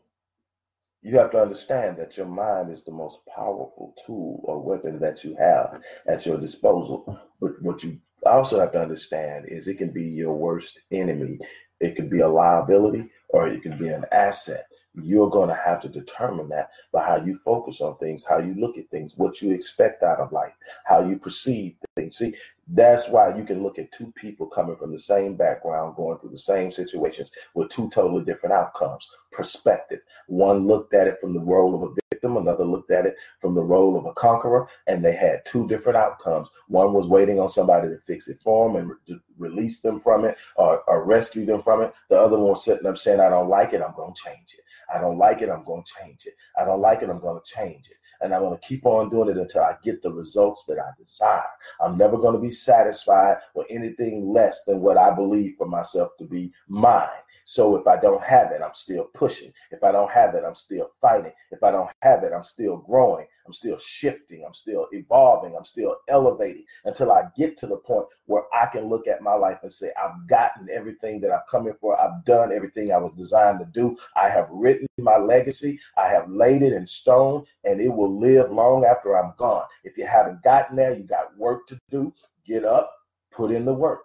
you 1.01 1.17
have 1.17 1.31
to 1.31 1.41
understand 1.41 1.97
that 1.97 2.17
your 2.17 2.25
mind 2.27 2.71
is 2.71 2.83
the 2.83 2.91
most 2.91 3.19
powerful 3.33 3.95
tool 4.05 4.41
or 4.43 4.59
weapon 4.61 4.99
that 4.99 5.23
you 5.23 5.35
have 5.37 5.81
at 6.07 6.25
your 6.25 6.37
disposal. 6.37 7.19
But 7.39 7.61
what 7.61 7.83
you 7.83 7.99
also 8.25 8.59
have 8.59 8.73
to 8.73 8.81
understand 8.81 9.45
is 9.47 9.67
it 9.67 9.77
can 9.77 9.91
be 9.91 10.03
your 10.03 10.33
worst 10.33 10.79
enemy. 10.91 11.39
It 11.79 11.95
could 11.95 12.09
be 12.09 12.19
a 12.19 12.27
liability 12.27 13.09
or 13.29 13.47
it 13.47 13.63
could 13.63 13.79
be 13.79 13.87
an 13.87 14.05
asset. 14.11 14.65
You're 15.03 15.29
going 15.29 15.49
to 15.49 15.55
have 15.55 15.81
to 15.81 15.89
determine 15.89 16.49
that 16.49 16.71
by 16.91 17.05
how 17.05 17.17
you 17.17 17.35
focus 17.35 17.81
on 17.81 17.97
things, 17.97 18.23
how 18.23 18.39
you 18.39 18.53
look 18.55 18.77
at 18.77 18.89
things, 18.89 19.17
what 19.17 19.41
you 19.41 19.51
expect 19.51 20.03
out 20.03 20.19
of 20.19 20.31
life, 20.31 20.53
how 20.85 21.07
you 21.07 21.17
perceive 21.17 21.75
things. 21.95 22.17
See, 22.17 22.35
that's 22.73 23.07
why 23.09 23.35
you 23.35 23.43
can 23.43 23.63
look 23.63 23.79
at 23.79 23.91
two 23.91 24.11
people 24.15 24.45
coming 24.45 24.75
from 24.75 24.91
the 24.91 24.99
same 24.99 25.35
background, 25.35 25.95
going 25.95 26.19
through 26.19 26.29
the 26.31 26.37
same 26.37 26.71
situations 26.71 27.31
with 27.55 27.69
two 27.69 27.89
totally 27.89 28.23
different 28.23 28.53
outcomes. 28.53 29.09
Perspective. 29.31 29.99
One 30.27 30.67
looked 30.67 30.93
at 30.93 31.07
it 31.07 31.19
from 31.19 31.33
the 31.33 31.39
role 31.39 31.75
of 31.75 31.83
a 31.83 31.95
victim, 32.11 32.37
another 32.37 32.65
looked 32.65 32.91
at 32.91 33.05
it 33.05 33.15
from 33.39 33.55
the 33.55 33.63
role 33.63 33.97
of 33.97 34.05
a 34.05 34.13
conqueror, 34.13 34.67
and 34.87 35.03
they 35.03 35.15
had 35.15 35.45
two 35.45 35.67
different 35.67 35.97
outcomes. 35.97 36.47
One 36.67 36.93
was 36.93 37.07
waiting 37.07 37.39
on 37.39 37.49
somebody 37.49 37.89
to 37.89 37.97
fix 38.05 38.27
it 38.27 38.39
for 38.43 38.67
them 38.67 38.75
and 38.75 38.89
re- 38.89 39.21
release 39.37 39.79
them 39.79 39.99
from 39.99 40.25
it 40.25 40.37
or, 40.55 40.83
or 40.87 41.05
rescue 41.05 41.45
them 41.45 41.63
from 41.63 41.81
it. 41.81 41.93
The 42.09 42.19
other 42.19 42.37
one 42.37 42.49
was 42.49 42.65
sitting 42.65 42.85
up 42.85 42.97
saying, 42.97 43.19
I 43.19 43.29
don't 43.29 43.49
like 43.49 43.73
it, 43.73 43.81
I'm 43.81 43.95
going 43.95 44.13
to 44.13 44.21
change 44.21 44.55
it. 44.57 44.63
I 44.93 44.99
don't 44.99 45.17
like 45.17 45.41
it, 45.41 45.49
I'm 45.49 45.63
going 45.63 45.83
to 45.83 45.93
change 46.01 46.25
it. 46.25 46.35
I 46.59 46.65
don't 46.65 46.81
like 46.81 47.01
it, 47.01 47.09
I'm 47.09 47.19
going 47.21 47.39
to 47.43 47.51
change 47.55 47.87
it. 47.89 47.97
And 48.21 48.33
I'm 48.33 48.41
going 48.41 48.57
to 48.59 48.67
keep 48.67 48.85
on 48.85 49.09
doing 49.09 49.29
it 49.29 49.37
until 49.37 49.63
I 49.63 49.75
get 49.83 50.01
the 50.01 50.11
results 50.11 50.65
that 50.67 50.77
I 50.79 50.89
desire. 51.01 51.43
I'm 51.81 51.97
never 51.97 52.17
going 52.17 52.35
to 52.35 52.41
be 52.41 52.51
satisfied 52.51 53.37
with 53.55 53.67
anything 53.69 54.33
less 54.33 54.63
than 54.65 54.81
what 54.81 54.97
I 54.97 55.13
believe 55.15 55.55
for 55.57 55.67
myself 55.67 56.11
to 56.19 56.25
be 56.25 56.51
mine. 56.67 57.07
So 57.49 57.75
if 57.75 57.87
I 57.87 57.97
don't 57.97 58.21
have 58.21 58.51
it, 58.51 58.61
I'm 58.63 58.75
still 58.75 59.05
pushing. 59.05 59.51
If 59.71 59.83
I 59.83 59.91
don't 59.91 60.11
have 60.11 60.35
it, 60.35 60.43
I'm 60.45 60.53
still 60.53 60.91
fighting. 61.01 61.31
If 61.49 61.63
I 61.63 61.71
don't 61.71 61.89
have 62.03 62.23
it, 62.23 62.31
I'm 62.31 62.43
still 62.43 62.77
growing. 62.77 63.25
I'm 63.47 63.53
still 63.53 63.79
shifting. 63.79 64.43
I'm 64.45 64.53
still 64.53 64.87
evolving. 64.91 65.55
I'm 65.57 65.65
still 65.65 65.97
elevating 66.09 66.65
until 66.85 67.11
I 67.11 67.23
get 67.35 67.57
to 67.57 67.65
the 67.65 67.77
point 67.77 68.05
where 68.27 68.43
I 68.53 68.67
can 68.67 68.87
look 68.87 69.07
at 69.07 69.23
my 69.23 69.33
life 69.33 69.57
and 69.63 69.73
say, 69.73 69.91
I've 69.99 70.27
gotten 70.27 70.69
everything 70.71 71.19
that 71.21 71.31
I've 71.31 71.47
come 71.49 71.63
here 71.63 71.75
for. 71.81 71.99
I've 71.99 72.23
done 72.23 72.51
everything 72.51 72.91
I 72.91 72.99
was 72.99 73.13
designed 73.17 73.57
to 73.61 73.65
do. 73.65 73.97
I 74.15 74.29
have 74.29 74.47
written 74.51 74.85
my 74.99 75.17
legacy. 75.17 75.79
I 75.97 76.07
have 76.07 76.29
laid 76.29 76.61
it 76.61 76.73
in 76.73 76.85
stone 76.85 77.45
and 77.63 77.81
it 77.81 77.89
will 77.89 78.19
live 78.19 78.51
long 78.51 78.85
after 78.85 79.17
I'm 79.17 79.33
gone. 79.39 79.65
If 79.83 79.97
you 79.97 80.05
haven't 80.05 80.43
gotten 80.43 80.75
there, 80.75 80.93
you 80.93 81.01
got 81.01 81.35
work 81.35 81.65
to 81.69 81.79
do. 81.89 82.13
Get 82.45 82.63
up, 82.63 82.93
put 83.31 83.49
in 83.49 83.65
the 83.65 83.73
work. 83.73 84.01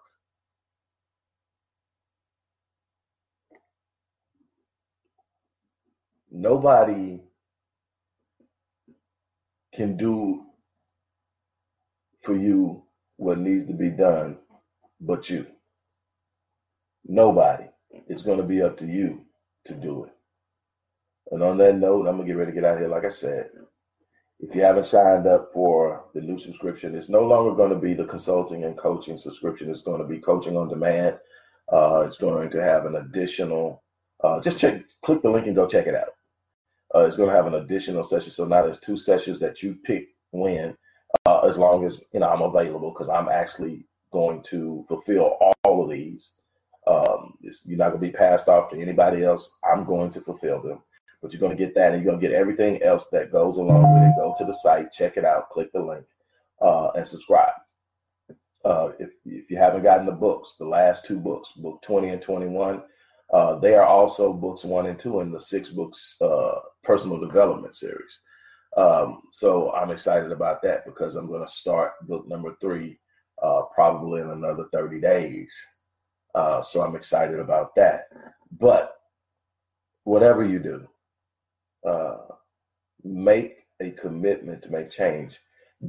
Nobody 6.37 7.20
can 9.73 9.97
do 9.97 10.42
for 12.23 12.37
you 12.37 12.83
what 13.18 13.38
needs 13.38 13.66
to 13.68 13.73
be 13.73 13.90
done 13.90 14.38
but 15.01 15.31
you. 15.31 15.47
Nobody. 17.05 17.66
It's 18.09 18.23
going 18.23 18.38
to 18.38 18.44
be 18.44 18.62
up 18.62 18.77
to 18.79 18.85
you 18.87 19.20
to 19.66 19.75
do 19.75 20.07
it. 20.07 20.12
And 21.31 21.40
on 21.40 21.57
that 21.59 21.79
note, 21.79 22.09
I'm 22.09 22.16
going 22.16 22.27
to 22.27 22.33
get 22.33 22.37
ready 22.37 22.51
to 22.51 22.55
get 22.55 22.64
out 22.64 22.75
of 22.75 22.81
here. 22.81 22.88
Like 22.88 23.05
I 23.05 23.11
said, 23.11 23.51
if 24.40 24.57
you 24.57 24.62
haven't 24.62 24.88
signed 24.88 25.29
up 25.29 25.53
for 25.53 26.07
the 26.14 26.20
new 26.20 26.37
subscription, 26.40 26.97
it's 26.97 27.09
no 27.09 27.23
longer 27.23 27.55
going 27.55 27.70
to 27.70 27.79
be 27.79 27.94
the 27.94 28.07
consulting 28.07 28.64
and 28.64 28.77
coaching 28.77 29.18
subscription. 29.18 29.70
It's 29.70 29.83
going 29.83 30.03
to 30.03 30.09
be 30.09 30.18
coaching 30.18 30.57
on 30.57 30.68
demand. 30.68 31.16
Uh, 31.73 32.01
it's 32.05 32.18
going 32.18 32.51
to 32.51 32.61
have 32.61 32.87
an 32.87 32.97
additional, 32.97 33.85
uh, 34.25 34.40
just 34.40 34.59
check, 34.59 34.83
click 35.03 35.23
the 35.23 35.31
link 35.31 35.47
and 35.47 35.55
go 35.55 35.68
check 35.68 35.87
it 35.87 35.94
out. 35.94 36.13
Uh, 36.95 37.05
it's 37.07 37.17
going 37.17 37.29
to 37.29 37.35
have 37.35 37.47
an 37.47 37.55
additional 37.55 38.05
session. 38.05 38.31
So 38.31 38.45
now 38.45 38.63
there's 38.63 38.79
two 38.79 38.97
sessions 38.97 39.39
that 39.41 39.63
you 39.63 39.77
pick 39.85 40.09
when, 40.31 40.77
uh, 41.27 41.41
as 41.41 41.59
long 41.59 41.85
as 41.85 42.05
you 42.13 42.21
know 42.21 42.29
I'm 42.29 42.43
available, 42.43 42.93
because 42.93 43.09
I'm 43.09 43.29
actually 43.29 43.87
going 44.13 44.43
to 44.45 44.83
fulfill 44.87 45.37
all 45.65 45.83
of 45.83 45.91
these. 45.91 46.31
Um, 46.87 47.35
you're 47.41 47.79
not 47.79 47.91
going 47.91 48.01
to 48.01 48.07
be 48.07 48.13
passed 48.13 48.49
off 48.49 48.71
to 48.71 48.81
anybody 48.81 49.25
else. 49.25 49.51
I'm 49.65 49.85
going 49.85 50.13
to 50.13 50.21
fulfill 50.21 50.63
them. 50.63 50.81
But 51.21 51.33
you're 51.33 51.41
going 51.41 51.57
to 51.57 51.65
get 51.65 51.75
that, 51.75 51.93
and 51.93 52.03
you're 52.03 52.13
going 52.13 52.21
to 52.21 52.29
get 52.29 52.37
everything 52.37 52.83
else 52.83 53.07
that 53.11 53.33
goes 53.33 53.57
along 53.57 53.95
with 53.95 54.03
it. 54.03 54.15
Go 54.17 54.35
to 54.39 54.45
the 54.45 54.53
site, 54.53 54.93
check 54.93 55.17
it 55.17 55.25
out, 55.25 55.49
click 55.51 55.73
the 55.73 55.81
link, 55.81 56.05
uh, 56.61 56.91
and 56.91 57.09
subscribe. 57.09 57.55
Uh, 58.65 58.91
if 58.99 59.11
if 59.25 59.51
you 59.51 59.57
haven't 59.57 59.83
gotten 59.83 60.07
the 60.07 60.13
books, 60.13 60.55
the 60.59 60.67
last 60.67 61.05
two 61.05 61.19
books, 61.19 61.53
book 61.53 61.83
20 61.83 62.11
and 62.11 62.23
21, 62.23 62.83
uh, 63.33 63.59
they 63.59 63.75
are 63.75 63.87
also 63.87 64.33
books 64.33 64.65
one 64.65 64.87
and 64.87 64.99
two 64.99 65.21
in 65.21 65.33
the 65.33 65.41
six 65.41 65.71
books 65.71 66.17
uh, 66.21 66.61
personal 66.85 67.18
development 67.18 67.77
series. 67.77 68.18
Um, 68.77 69.23
so 69.31 69.73
I'm 69.73 69.90
excited 69.90 70.33
about 70.33 70.62
that 70.62 70.85
because 70.85 71.14
I'm 71.14 71.29
going 71.29 71.47
to 71.47 71.53
start 71.53 71.92
book 72.07 72.27
number 72.27 72.57
three 72.61 72.99
uh, 73.42 73.62
probably 73.75 74.20
in 74.20 74.31
another 74.31 74.64
30 74.73 75.01
days. 75.01 75.55
Uh, 76.35 76.61
so 76.61 76.83
I'm 76.83 76.97
excited 76.97 77.38
about 77.38 77.75
that. 77.77 78.09
But 78.59 78.94
whatever 80.05 80.44
you 80.44 80.59
do, 80.59 80.88
uh, 81.88 82.16
make 83.03 83.59
a 83.81 83.90
commitment 83.90 84.62
to 84.62 84.70
make 84.70 84.90
change. 84.90 85.38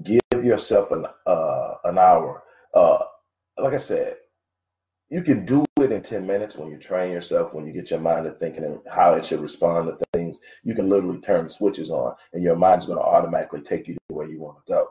Give 0.04 0.20
yourself 0.44 0.92
an 0.92 1.06
uh, 1.26 1.76
an 1.86 1.98
hour. 1.98 2.44
like 3.58 3.74
I 3.74 3.78
said, 3.78 4.18
you 5.10 5.22
can 5.22 5.46
do 5.46 5.64
it 5.80 5.92
in 5.92 6.02
10 6.02 6.26
minutes 6.26 6.56
when 6.56 6.70
you 6.70 6.78
train 6.78 7.12
yourself, 7.12 7.54
when 7.54 7.66
you 7.66 7.74
get 7.74 7.92
your 7.92 8.00
mind 8.00 8.26
to 8.26 8.32
thinking 8.32 8.66
and 8.66 8.80
how 8.92 9.14
it 9.14 9.24
should 9.24 9.40
respond 9.40 9.88
to 9.88 9.92
things. 9.94 10.05
You 10.64 10.76
can 10.76 10.90
literally 10.90 11.20
turn 11.20 11.50
switches 11.50 11.90
on 11.90 12.16
and 12.34 12.44
your 12.44 12.56
mind's 12.56 12.86
going 12.86 12.98
to 12.98 13.04
automatically 13.04 13.62
take 13.62 13.88
you 13.88 13.94
to 13.94 14.16
where 14.16 14.28
you 14.28 14.40
want 14.40 14.58
to 14.58 14.72
go. 14.72 14.88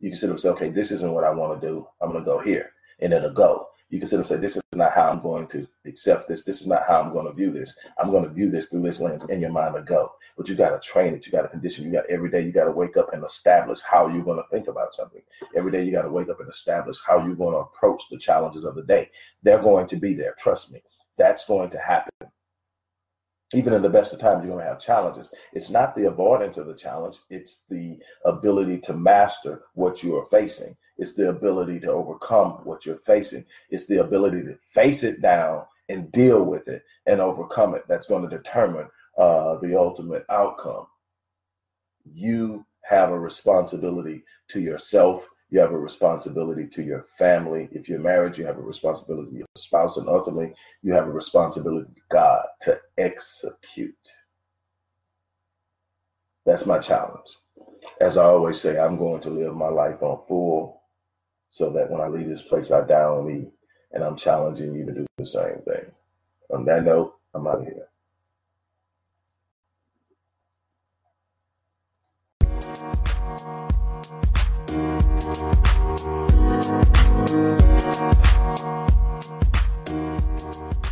You 0.00 0.10
can 0.10 0.18
sit 0.18 0.30
and 0.30 0.40
say, 0.40 0.50
okay, 0.50 0.68
this 0.70 0.90
isn't 0.90 1.12
what 1.12 1.24
I 1.24 1.30
want 1.30 1.60
to 1.60 1.66
do. 1.66 1.86
I'm 2.00 2.10
going 2.10 2.22
to 2.22 2.30
go 2.30 2.38
here. 2.38 2.70
And 3.00 3.12
it'll 3.12 3.32
go. 3.32 3.68
You 3.88 4.00
can 4.00 4.08
sit 4.08 4.18
and 4.18 4.26
say, 4.26 4.36
This 4.36 4.56
is 4.56 4.62
not 4.74 4.92
how 4.94 5.08
I'm 5.10 5.22
going 5.22 5.46
to 5.48 5.66
accept 5.86 6.28
this. 6.28 6.42
This 6.42 6.60
is 6.60 6.66
not 6.66 6.82
how 6.88 7.00
I'm 7.00 7.12
going 7.12 7.26
to 7.26 7.32
view 7.32 7.52
this. 7.52 7.78
I'm 7.98 8.10
going 8.10 8.24
to 8.24 8.30
view 8.30 8.50
this 8.50 8.66
through 8.66 8.82
this 8.82 9.00
lens 9.00 9.24
in 9.28 9.40
your 9.40 9.52
mind 9.52 9.74
to 9.76 9.82
go. 9.82 10.12
But 10.36 10.48
you 10.48 10.56
got 10.56 10.70
to 10.70 10.80
train 10.86 11.14
it. 11.14 11.24
You 11.24 11.30
got 11.30 11.42
to 11.42 11.48
condition. 11.48 11.84
You 11.84 11.92
got 11.92 12.10
every 12.10 12.28
day. 12.28 12.42
You 12.42 12.50
got 12.50 12.64
to 12.64 12.72
wake 12.72 12.96
up 12.96 13.12
and 13.12 13.24
establish 13.24 13.80
how 13.80 14.08
you're 14.08 14.24
going 14.24 14.42
to 14.42 14.48
think 14.50 14.66
about 14.66 14.94
something. 14.94 15.22
Every 15.56 15.70
day 15.70 15.84
you 15.84 15.92
got 15.92 16.02
to 16.02 16.10
wake 16.10 16.28
up 16.28 16.40
and 16.40 16.50
establish 16.50 16.98
how 17.06 17.24
you're 17.24 17.36
going 17.36 17.54
to 17.54 17.60
approach 17.60 18.02
the 18.10 18.18
challenges 18.18 18.64
of 18.64 18.74
the 18.74 18.82
day. 18.82 19.10
They're 19.44 19.62
going 19.62 19.86
to 19.86 19.96
be 19.96 20.14
there. 20.14 20.34
Trust 20.36 20.72
me. 20.72 20.82
That's 21.16 21.46
going 21.46 21.70
to 21.70 21.78
happen 21.78 22.10
even 23.54 23.72
in 23.72 23.82
the 23.82 23.88
best 23.88 24.12
of 24.12 24.18
times, 24.18 24.42
you're 24.42 24.52
going 24.52 24.64
to 24.64 24.70
have 24.70 24.80
challenges. 24.80 25.32
It's 25.52 25.70
not 25.70 25.94
the 25.94 26.06
avoidance 26.06 26.56
of 26.56 26.66
the 26.66 26.74
challenge, 26.74 27.18
it's 27.30 27.64
the 27.70 27.98
ability 28.24 28.78
to 28.80 28.92
master 28.92 29.62
what 29.74 30.02
you 30.02 30.16
are 30.16 30.26
facing. 30.26 30.76
It's 30.98 31.14
the 31.14 31.28
ability 31.28 31.80
to 31.80 31.92
overcome 31.92 32.60
what 32.64 32.86
you're 32.86 32.96
facing. 32.96 33.44
It's 33.70 33.86
the 33.86 34.00
ability 34.00 34.42
to 34.42 34.56
face 34.72 35.02
it 35.02 35.20
down 35.20 35.64
and 35.88 36.10
deal 36.10 36.42
with 36.42 36.68
it 36.68 36.82
and 37.06 37.20
overcome 37.20 37.74
it 37.74 37.84
that's 37.86 38.08
going 38.08 38.28
to 38.28 38.36
determine 38.36 38.88
uh, 39.18 39.58
the 39.58 39.78
ultimate 39.78 40.24
outcome. 40.30 40.86
You 42.04 42.64
have 42.82 43.10
a 43.10 43.18
responsibility 43.18 44.24
to 44.48 44.60
yourself 44.60 45.28
you 45.50 45.60
have 45.60 45.72
a 45.72 45.78
responsibility 45.78 46.66
to 46.66 46.82
your 46.82 47.06
family. 47.18 47.68
If 47.72 47.88
you're 47.88 48.00
married, 48.00 48.36
you 48.36 48.46
have 48.46 48.58
a 48.58 48.62
responsibility 48.62 49.30
to 49.30 49.36
your 49.38 49.46
spouse, 49.56 49.96
and 49.96 50.08
ultimately, 50.08 50.54
you 50.82 50.92
have 50.92 51.06
a 51.06 51.12
responsibility 51.12 51.92
to 51.94 52.00
God 52.10 52.46
to 52.62 52.80
execute. 52.98 53.94
That's 56.44 56.66
my 56.66 56.78
challenge. 56.78 57.28
As 58.00 58.16
I 58.16 58.24
always 58.24 58.60
say, 58.60 58.78
I'm 58.78 58.98
going 58.98 59.20
to 59.22 59.30
live 59.30 59.54
my 59.54 59.68
life 59.68 60.02
on 60.02 60.20
full 60.26 60.82
so 61.50 61.70
that 61.70 61.90
when 61.90 62.00
I 62.00 62.08
leave 62.08 62.28
this 62.28 62.42
place, 62.42 62.70
I 62.70 62.86
die 62.86 63.02
on 63.02 63.26
me. 63.26 63.48
And 63.92 64.04
I'm 64.04 64.16
challenging 64.16 64.74
you 64.74 64.84
to 64.84 64.92
do 64.92 65.06
the 65.16 65.24
same 65.24 65.62
thing. 65.64 65.90
On 66.52 66.64
that 66.66 66.84
note, 66.84 67.14
I'm 67.34 67.46
out 67.46 67.60
of 67.60 67.64
here. 67.64 67.88
Thank 75.26 75.40
you. 80.64 80.85